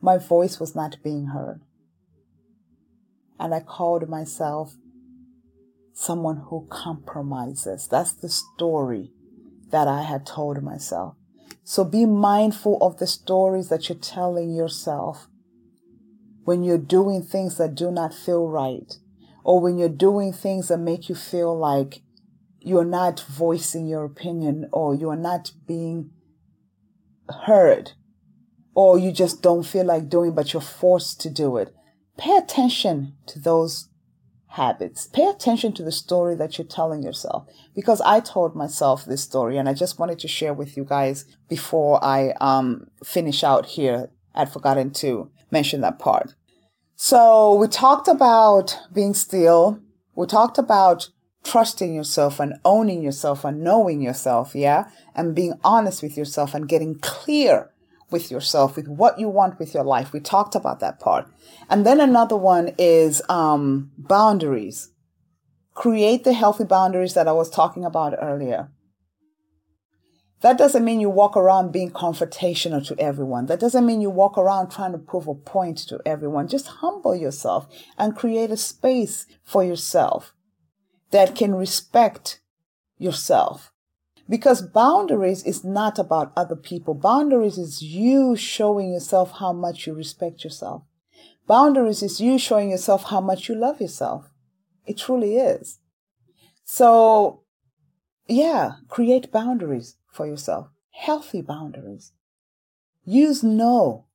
My 0.00 0.16
voice 0.16 0.60
was 0.60 0.76
not 0.76 1.02
being 1.02 1.26
heard. 1.34 1.62
And 3.40 3.52
I 3.52 3.58
called 3.58 4.08
myself 4.08 4.76
someone 5.92 6.44
who 6.48 6.68
compromises. 6.70 7.88
That's 7.88 8.12
the 8.12 8.28
story 8.28 9.10
that 9.70 9.88
I 9.88 10.02
had 10.02 10.24
told 10.24 10.62
myself. 10.62 11.16
So 11.70 11.84
be 11.84 12.04
mindful 12.04 12.78
of 12.80 12.96
the 12.96 13.06
stories 13.06 13.68
that 13.68 13.88
you're 13.88 13.96
telling 13.96 14.52
yourself 14.52 15.28
when 16.42 16.64
you're 16.64 16.76
doing 16.76 17.22
things 17.22 17.58
that 17.58 17.76
do 17.76 17.92
not 17.92 18.12
feel 18.12 18.48
right, 18.48 18.92
or 19.44 19.60
when 19.60 19.78
you're 19.78 19.88
doing 19.88 20.32
things 20.32 20.66
that 20.66 20.78
make 20.78 21.08
you 21.08 21.14
feel 21.14 21.56
like 21.56 22.02
you're 22.58 22.84
not 22.84 23.20
voicing 23.20 23.86
your 23.86 24.04
opinion 24.04 24.68
or 24.72 24.96
you're 24.96 25.14
not 25.14 25.52
being 25.68 26.10
heard, 27.44 27.92
or 28.74 28.98
you 28.98 29.12
just 29.12 29.40
don't 29.40 29.64
feel 29.64 29.84
like 29.84 30.08
doing, 30.08 30.34
but 30.34 30.52
you're 30.52 30.60
forced 30.60 31.20
to 31.20 31.30
do 31.30 31.56
it. 31.56 31.72
Pay 32.18 32.36
attention 32.36 33.14
to 33.28 33.38
those 33.38 33.89
habits. 34.50 35.06
Pay 35.06 35.26
attention 35.26 35.72
to 35.72 35.82
the 35.82 35.92
story 35.92 36.34
that 36.34 36.58
you're 36.58 36.66
telling 36.66 37.02
yourself 37.02 37.46
because 37.74 38.00
I 38.00 38.20
told 38.20 38.56
myself 38.56 39.04
this 39.04 39.22
story 39.22 39.56
and 39.56 39.68
I 39.68 39.74
just 39.74 39.98
wanted 39.98 40.18
to 40.20 40.28
share 40.28 40.52
with 40.52 40.76
you 40.76 40.84
guys 40.84 41.24
before 41.48 42.02
I 42.04 42.34
um, 42.40 42.88
finish 43.04 43.44
out 43.44 43.66
here. 43.66 44.10
I'd 44.34 44.52
forgotten 44.52 44.90
to 44.94 45.30
mention 45.50 45.80
that 45.82 45.98
part. 45.98 46.34
So 46.96 47.54
we 47.54 47.68
talked 47.68 48.08
about 48.08 48.76
being 48.92 49.14
still. 49.14 49.80
We 50.14 50.26
talked 50.26 50.58
about 50.58 51.08
trusting 51.44 51.94
yourself 51.94 52.40
and 52.40 52.54
owning 52.64 53.02
yourself 53.02 53.44
and 53.44 53.62
knowing 53.62 54.02
yourself. 54.02 54.54
Yeah. 54.54 54.88
And 55.14 55.34
being 55.34 55.54
honest 55.62 56.02
with 56.02 56.16
yourself 56.16 56.54
and 56.54 56.68
getting 56.68 56.98
clear 56.98 57.70
with 58.10 58.30
yourself, 58.30 58.76
with 58.76 58.88
what 58.88 59.18
you 59.18 59.28
want 59.28 59.58
with 59.58 59.74
your 59.74 59.84
life. 59.84 60.12
We 60.12 60.20
talked 60.20 60.54
about 60.54 60.80
that 60.80 61.00
part. 61.00 61.26
And 61.68 61.86
then 61.86 62.00
another 62.00 62.36
one 62.36 62.74
is 62.78 63.22
um, 63.28 63.90
boundaries. 63.96 64.90
Create 65.74 66.24
the 66.24 66.32
healthy 66.32 66.64
boundaries 66.64 67.14
that 67.14 67.28
I 67.28 67.32
was 67.32 67.50
talking 67.50 67.84
about 67.84 68.14
earlier. 68.20 68.70
That 70.40 70.56
doesn't 70.56 70.84
mean 70.84 71.00
you 71.00 71.10
walk 71.10 71.36
around 71.36 71.70
being 71.70 71.90
confrontational 71.90 72.86
to 72.86 72.98
everyone. 72.98 73.46
That 73.46 73.60
doesn't 73.60 73.84
mean 73.84 74.00
you 74.00 74.08
walk 74.08 74.38
around 74.38 74.70
trying 74.70 74.92
to 74.92 74.98
prove 74.98 75.28
a 75.28 75.34
point 75.34 75.78
to 75.88 76.00
everyone. 76.06 76.48
Just 76.48 76.66
humble 76.66 77.14
yourself 77.14 77.68
and 77.98 78.16
create 78.16 78.50
a 78.50 78.56
space 78.56 79.26
for 79.44 79.62
yourself 79.62 80.32
that 81.10 81.34
can 81.34 81.54
respect 81.54 82.40
yourself 82.96 83.69
because 84.30 84.62
boundaries 84.62 85.42
is 85.42 85.64
not 85.64 85.98
about 85.98 86.32
other 86.36 86.54
people. 86.54 86.94
Boundaries 86.94 87.58
is 87.58 87.82
you 87.82 88.36
showing 88.36 88.92
yourself 88.92 89.32
how 89.32 89.52
much 89.52 89.88
you 89.88 89.92
respect 89.92 90.44
yourself. 90.44 90.84
Boundaries 91.48 92.00
is 92.00 92.20
you 92.20 92.38
showing 92.38 92.70
yourself 92.70 93.02
how 93.04 93.20
much 93.20 93.48
you 93.48 93.56
love 93.56 93.80
yourself. 93.80 94.30
It 94.86 94.98
truly 94.98 95.36
is. 95.36 95.80
So, 96.64 97.42
yeah, 98.28 98.74
create 98.88 99.32
boundaries 99.32 99.96
for 100.12 100.26
yourself. 100.26 100.68
Healthy 100.92 101.42
boundaries. 101.42 102.12
Use 103.04 103.42
no 103.42 104.06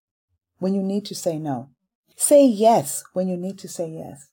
when 0.59 0.73
you 0.73 0.81
need 0.81 1.03
to 1.07 1.15
say 1.15 1.37
no. 1.37 1.71
Say 2.15 2.45
yes 2.45 3.03
when 3.11 3.27
you 3.27 3.35
need 3.35 3.59
to 3.59 3.67
say 3.67 3.89
yes. 3.89 4.29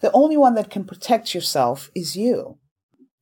The 0.00 0.10
only 0.10 0.36
one 0.36 0.56
that 0.56 0.70
can 0.70 0.84
protect 0.84 1.32
yourself 1.32 1.92
is 1.94 2.16
you. 2.16 2.58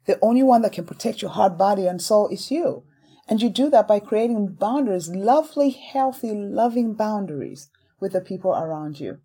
The 0.07 0.19
only 0.21 0.43
one 0.43 0.63
that 0.63 0.73
can 0.73 0.85
protect 0.85 1.23
your 1.23 1.31
heart, 1.31 1.57
body, 1.57 1.87
and 1.87 2.01
soul 2.03 2.29
is 2.29 2.51
you. 2.51 2.85
And 3.29 3.41
you 3.41 3.49
do 3.49 3.71
that 3.71 3.87
by 3.87 4.01
creating 4.01 4.57
boundaries, 4.59 5.09
lovely, 5.09 5.71
healthy, 5.71 6.33
loving 6.35 6.95
boundaries 6.95 7.71
with 8.01 8.13
the 8.13 8.21
people 8.21 8.53
around 8.53 8.99
you. 8.99 9.19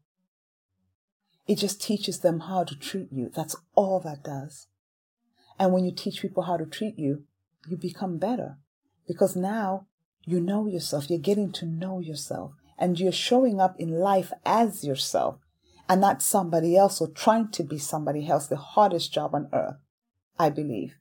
It 1.48 1.56
just 1.56 1.82
teaches 1.82 2.20
them 2.20 2.42
how 2.42 2.64
to 2.64 2.78
treat 2.78 3.08
you. 3.12 3.32
That's 3.34 3.56
all 3.74 4.00
that 4.02 4.24
does. 4.24 4.68
And 5.58 5.74
when 5.74 5.86
you 5.86 5.92
teach 5.92 6.22
people 6.22 6.44
how 6.44 6.58
to 6.58 6.66
treat 6.66 7.00
you, 7.00 7.24
you 7.68 7.78
become 7.78 8.18
better 8.18 8.58
because 9.08 9.36
now 9.36 9.88
you 10.26 10.40
know 10.40 10.68
yourself. 10.68 11.10
You're 11.10 11.20
getting 11.20 11.52
to 11.54 11.66
know 11.66 12.00
yourself 12.00 12.52
and 12.78 13.00
you're 13.00 13.12
showing 13.12 13.60
up 13.60 13.76
in 13.80 13.90
life 13.90 14.32
as 14.46 14.84
yourself 14.84 15.40
and 15.90 16.02
not 16.02 16.22
somebody 16.22 16.78
else 16.78 17.02
or 17.02 17.08
trying 17.08 17.50
to 17.50 17.64
be 17.64 17.78
somebody 17.78 18.28
else, 18.28 18.48
the 18.48 18.58
hardest 18.58 19.14
job 19.14 19.34
on 19.34 19.50
earth. 19.54 19.78
I 20.40 20.50
believe, 20.50 20.96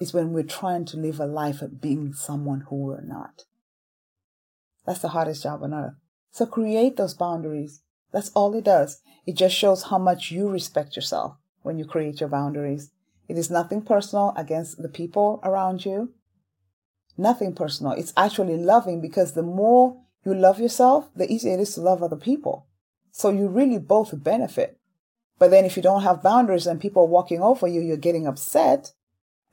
is 0.00 0.12
when 0.12 0.32
we're 0.32 0.42
trying 0.42 0.84
to 0.86 0.96
live 0.96 1.20
a 1.20 1.26
life 1.26 1.62
of 1.62 1.80
being 1.80 2.12
someone 2.12 2.62
who 2.68 2.76
we're 2.76 3.00
not. 3.00 3.44
That's 4.86 5.00
the 5.00 5.08
hardest 5.08 5.42
job 5.42 5.62
on 5.62 5.72
earth. 5.72 5.94
So 6.30 6.46
create 6.46 6.96
those 6.96 7.14
boundaries. 7.14 7.82
That's 8.12 8.30
all 8.30 8.54
it 8.54 8.64
does. 8.64 9.00
It 9.26 9.36
just 9.36 9.54
shows 9.54 9.84
how 9.84 9.98
much 9.98 10.30
you 10.30 10.48
respect 10.48 10.96
yourself 10.96 11.36
when 11.62 11.78
you 11.78 11.84
create 11.84 12.20
your 12.20 12.28
boundaries. 12.28 12.90
It 13.28 13.38
is 13.38 13.50
nothing 13.50 13.82
personal 13.82 14.34
against 14.36 14.82
the 14.82 14.88
people 14.88 15.40
around 15.42 15.84
you. 15.84 16.12
Nothing 17.16 17.54
personal. 17.54 17.92
It's 17.92 18.12
actually 18.16 18.56
loving 18.56 19.00
because 19.00 19.32
the 19.32 19.42
more 19.42 20.02
you 20.24 20.34
love 20.34 20.58
yourself, 20.58 21.08
the 21.14 21.30
easier 21.32 21.54
it 21.54 21.60
is 21.60 21.74
to 21.74 21.80
love 21.80 22.02
other 22.02 22.16
people. 22.16 22.66
So 23.12 23.30
you 23.30 23.48
really 23.48 23.78
both 23.78 24.22
benefit. 24.22 24.78
But 25.38 25.50
then 25.50 25.64
if 25.64 25.76
you 25.76 25.82
don't 25.82 26.02
have 26.02 26.22
boundaries 26.22 26.66
and 26.66 26.80
people 26.80 27.02
are 27.02 27.08
walking 27.08 27.40
over 27.40 27.66
you, 27.66 27.80
you're 27.80 27.96
getting 27.96 28.26
upset 28.26 28.92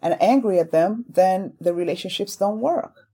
and 0.01 0.21
angry 0.21 0.59
at 0.59 0.71
them, 0.71 1.05
then 1.09 1.53
the 1.59 1.73
relationships 1.73 2.35
don't 2.35 2.59
work. 2.59 3.07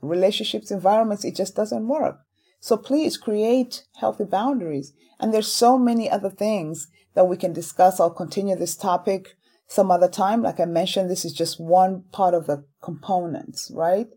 Relationships, 0.00 0.70
environments, 0.70 1.24
it 1.24 1.36
just 1.36 1.56
doesn't 1.56 1.88
work. 1.88 2.20
So 2.60 2.76
please 2.76 3.16
create 3.16 3.84
healthy 3.96 4.24
boundaries. 4.24 4.92
And 5.20 5.32
there's 5.32 5.50
so 5.50 5.78
many 5.78 6.10
other 6.10 6.30
things 6.30 6.88
that 7.14 7.26
we 7.26 7.36
can 7.36 7.52
discuss. 7.52 7.98
I'll 7.98 8.10
continue 8.10 8.56
this 8.56 8.76
topic 8.76 9.36
some 9.66 9.90
other 9.90 10.08
time. 10.08 10.42
Like 10.42 10.60
I 10.60 10.64
mentioned, 10.64 11.10
this 11.10 11.24
is 11.24 11.32
just 11.32 11.60
one 11.60 12.04
part 12.12 12.34
of 12.34 12.46
the 12.46 12.64
components, 12.82 13.70
right? 13.74 14.08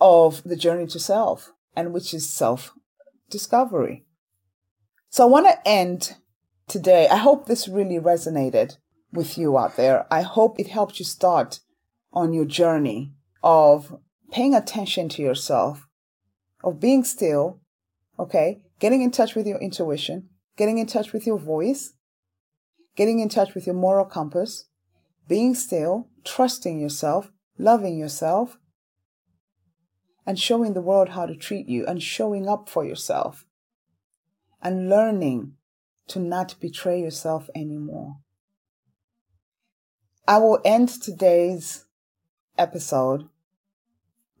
Of 0.00 0.42
the 0.44 0.56
journey 0.56 0.86
to 0.88 0.98
self 0.98 1.52
and 1.76 1.92
which 1.92 2.12
is 2.12 2.32
self 2.32 2.72
discovery. 3.30 4.04
So 5.10 5.24
I 5.24 5.30
want 5.30 5.46
to 5.46 5.68
end 5.68 6.16
today. 6.68 7.08
I 7.08 7.16
hope 7.16 7.46
this 7.46 7.68
really 7.68 7.98
resonated 7.98 8.76
with 9.12 9.38
you 9.38 9.58
out 9.58 9.76
there. 9.76 10.06
I 10.10 10.22
hope 10.22 10.60
it 10.60 10.68
helped 10.68 10.98
you 10.98 11.04
start 11.04 11.60
on 12.12 12.32
your 12.32 12.44
journey 12.44 13.12
of 13.42 13.98
paying 14.30 14.54
attention 14.54 15.08
to 15.10 15.22
yourself, 15.22 15.86
of 16.62 16.80
being 16.80 17.04
still, 17.04 17.60
okay, 18.18 18.60
getting 18.78 19.02
in 19.02 19.10
touch 19.10 19.34
with 19.34 19.46
your 19.46 19.58
intuition, 19.58 20.28
getting 20.56 20.78
in 20.78 20.86
touch 20.86 21.12
with 21.12 21.26
your 21.26 21.38
voice, 21.38 21.94
getting 22.96 23.20
in 23.20 23.28
touch 23.28 23.54
with 23.54 23.66
your 23.66 23.74
moral 23.74 24.04
compass, 24.04 24.66
being 25.26 25.54
still, 25.54 26.08
trusting 26.24 26.78
yourself, 26.80 27.30
loving 27.58 27.96
yourself, 27.96 28.58
and 30.26 30.38
showing 30.38 30.74
the 30.74 30.82
world 30.82 31.10
how 31.10 31.24
to 31.24 31.34
treat 31.34 31.68
you 31.68 31.86
and 31.86 32.02
showing 32.02 32.46
up 32.46 32.68
for 32.68 32.84
yourself 32.84 33.46
and 34.62 34.88
learning 34.88 35.54
to 36.08 36.18
not 36.18 36.54
betray 36.60 37.00
yourself 37.00 37.48
anymore. 37.54 38.16
I 40.26 40.38
will 40.38 40.60
end 40.64 40.88
today's 40.88 41.86
episode 42.58 43.28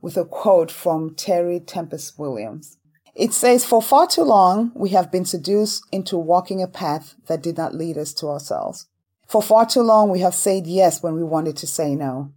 with 0.00 0.16
a 0.16 0.24
quote 0.24 0.70
from 0.70 1.14
Terry 1.14 1.60
Tempest 1.60 2.18
Williams. 2.18 2.76
It 3.14 3.32
says, 3.32 3.64
For 3.64 3.82
far 3.82 4.06
too 4.06 4.22
long, 4.22 4.70
we 4.74 4.90
have 4.90 5.10
been 5.10 5.24
seduced 5.24 5.82
into 5.90 6.18
walking 6.18 6.62
a 6.62 6.68
path 6.68 7.16
that 7.26 7.42
did 7.42 7.56
not 7.56 7.74
lead 7.74 7.98
us 7.98 8.12
to 8.14 8.28
ourselves. 8.28 8.86
For 9.26 9.42
far 9.42 9.66
too 9.66 9.82
long, 9.82 10.08
we 10.08 10.20
have 10.20 10.34
said 10.34 10.66
yes 10.66 11.02
when 11.02 11.14
we 11.14 11.24
wanted 11.24 11.56
to 11.58 11.66
say 11.66 11.94
no. 11.94 12.32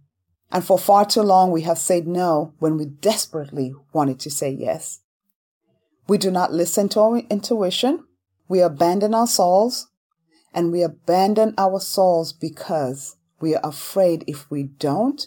And 0.50 0.64
for 0.64 0.78
far 0.78 1.06
too 1.06 1.22
long, 1.22 1.50
we 1.50 1.62
have 1.62 1.78
said 1.78 2.06
no 2.06 2.52
when 2.58 2.76
we 2.76 2.84
desperately 2.84 3.74
wanted 3.92 4.20
to 4.20 4.30
say 4.30 4.50
yes. 4.50 5.00
We 6.08 6.18
do 6.18 6.30
not 6.30 6.52
listen 6.52 6.88
to 6.90 7.00
our 7.00 7.18
intuition. 7.30 8.04
We 8.48 8.60
abandon 8.60 9.14
our 9.14 9.26
souls 9.26 9.88
and 10.54 10.70
we 10.72 10.82
abandon 10.82 11.54
our 11.56 11.80
souls 11.80 12.32
because 12.32 13.16
we 13.40 13.54
are 13.54 13.66
afraid 13.66 14.24
if 14.26 14.50
we 14.50 14.64
don't, 14.64 15.26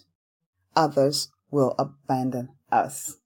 others 0.76 1.30
will 1.52 1.76
abandon 1.78 2.50
us. 2.72 3.18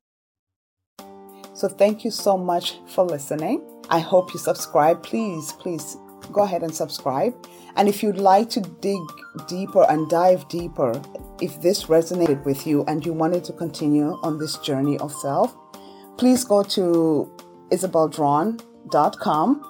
So 1.54 1.68
thank 1.68 2.06
you 2.06 2.12
so 2.12 2.38
much 2.38 2.80
for 2.88 3.04
listening. 3.04 3.62
I 3.90 4.00
hope 4.00 4.34
you 4.34 4.40
subscribe. 4.40 5.04
Please, 5.04 5.52
please 5.54 5.98
go 6.32 6.44
ahead 6.44 6.64
and 6.64 6.74
subscribe. 6.74 7.36
And 7.76 7.90
if 7.90 8.02
you'd 8.02 8.18
like 8.18 8.50
to 8.52 8.62
dig 8.62 9.02
deeper 9.48 9.86
and 9.90 10.10
dive 10.10 10.48
deeper, 10.48 11.02
if 11.42 11.62
this 11.62 11.86
resonated 11.86 12.44
with 12.46 12.66
you 12.66 12.84
and 12.86 13.06
you 13.06 13.14
wanted 13.14 13.44
to 13.46 13.54
continue 13.54 14.18
on 14.24 14.38
this 14.38 14.58
journey 14.58 14.98
of 15.00 15.12
self, 15.14 15.56
please 16.18 16.44
go 16.44 16.64
to 16.64 17.32
isabeldron.com 17.72 19.69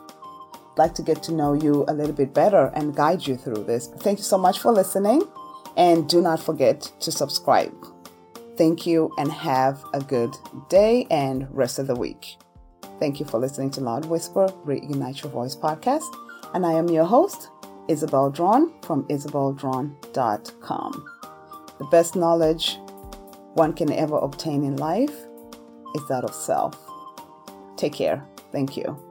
like 0.79 0.95
to 0.95 1.03
get 1.03 1.21
to 1.23 1.33
know 1.33 1.53
you 1.53 1.85
a 1.87 1.93
little 1.93 2.13
bit 2.13 2.33
better 2.33 2.71
and 2.73 2.95
guide 2.95 3.27
you 3.27 3.35
through 3.35 3.65
this. 3.65 3.87
Thank 3.99 4.17
you 4.19 4.23
so 4.23 4.37
much 4.37 4.59
for 4.59 4.71
listening, 4.71 5.21
and 5.77 6.09
do 6.09 6.21
not 6.21 6.41
forget 6.41 6.91
to 7.01 7.11
subscribe. 7.11 7.75
Thank 8.57 8.87
you, 8.87 9.11
and 9.17 9.31
have 9.31 9.83
a 9.93 9.99
good 9.99 10.35
day 10.69 11.05
and 11.11 11.47
rest 11.51 11.77
of 11.79 11.87
the 11.87 11.95
week. 11.95 12.37
Thank 12.99 13.19
you 13.19 13.25
for 13.25 13.39
listening 13.39 13.71
to 13.71 13.81
Loud 13.81 14.05
Whisper 14.05 14.47
Reignite 14.65 15.21
Your 15.21 15.31
Voice 15.31 15.55
podcast, 15.55 16.09
and 16.53 16.65
I 16.65 16.73
am 16.73 16.89
your 16.89 17.05
host, 17.05 17.49
Isabel 17.87 18.31
Drawn 18.31 18.73
from 18.81 19.03
isabeldron.com. 19.07 21.05
The 21.77 21.85
best 21.85 22.15
knowledge 22.15 22.77
one 23.53 23.73
can 23.73 23.91
ever 23.91 24.17
obtain 24.17 24.63
in 24.63 24.77
life 24.77 25.15
is 25.95 26.07
that 26.07 26.23
of 26.23 26.33
self. 26.33 26.77
Take 27.77 27.93
care. 27.93 28.23
Thank 28.51 28.77
you. 28.77 29.08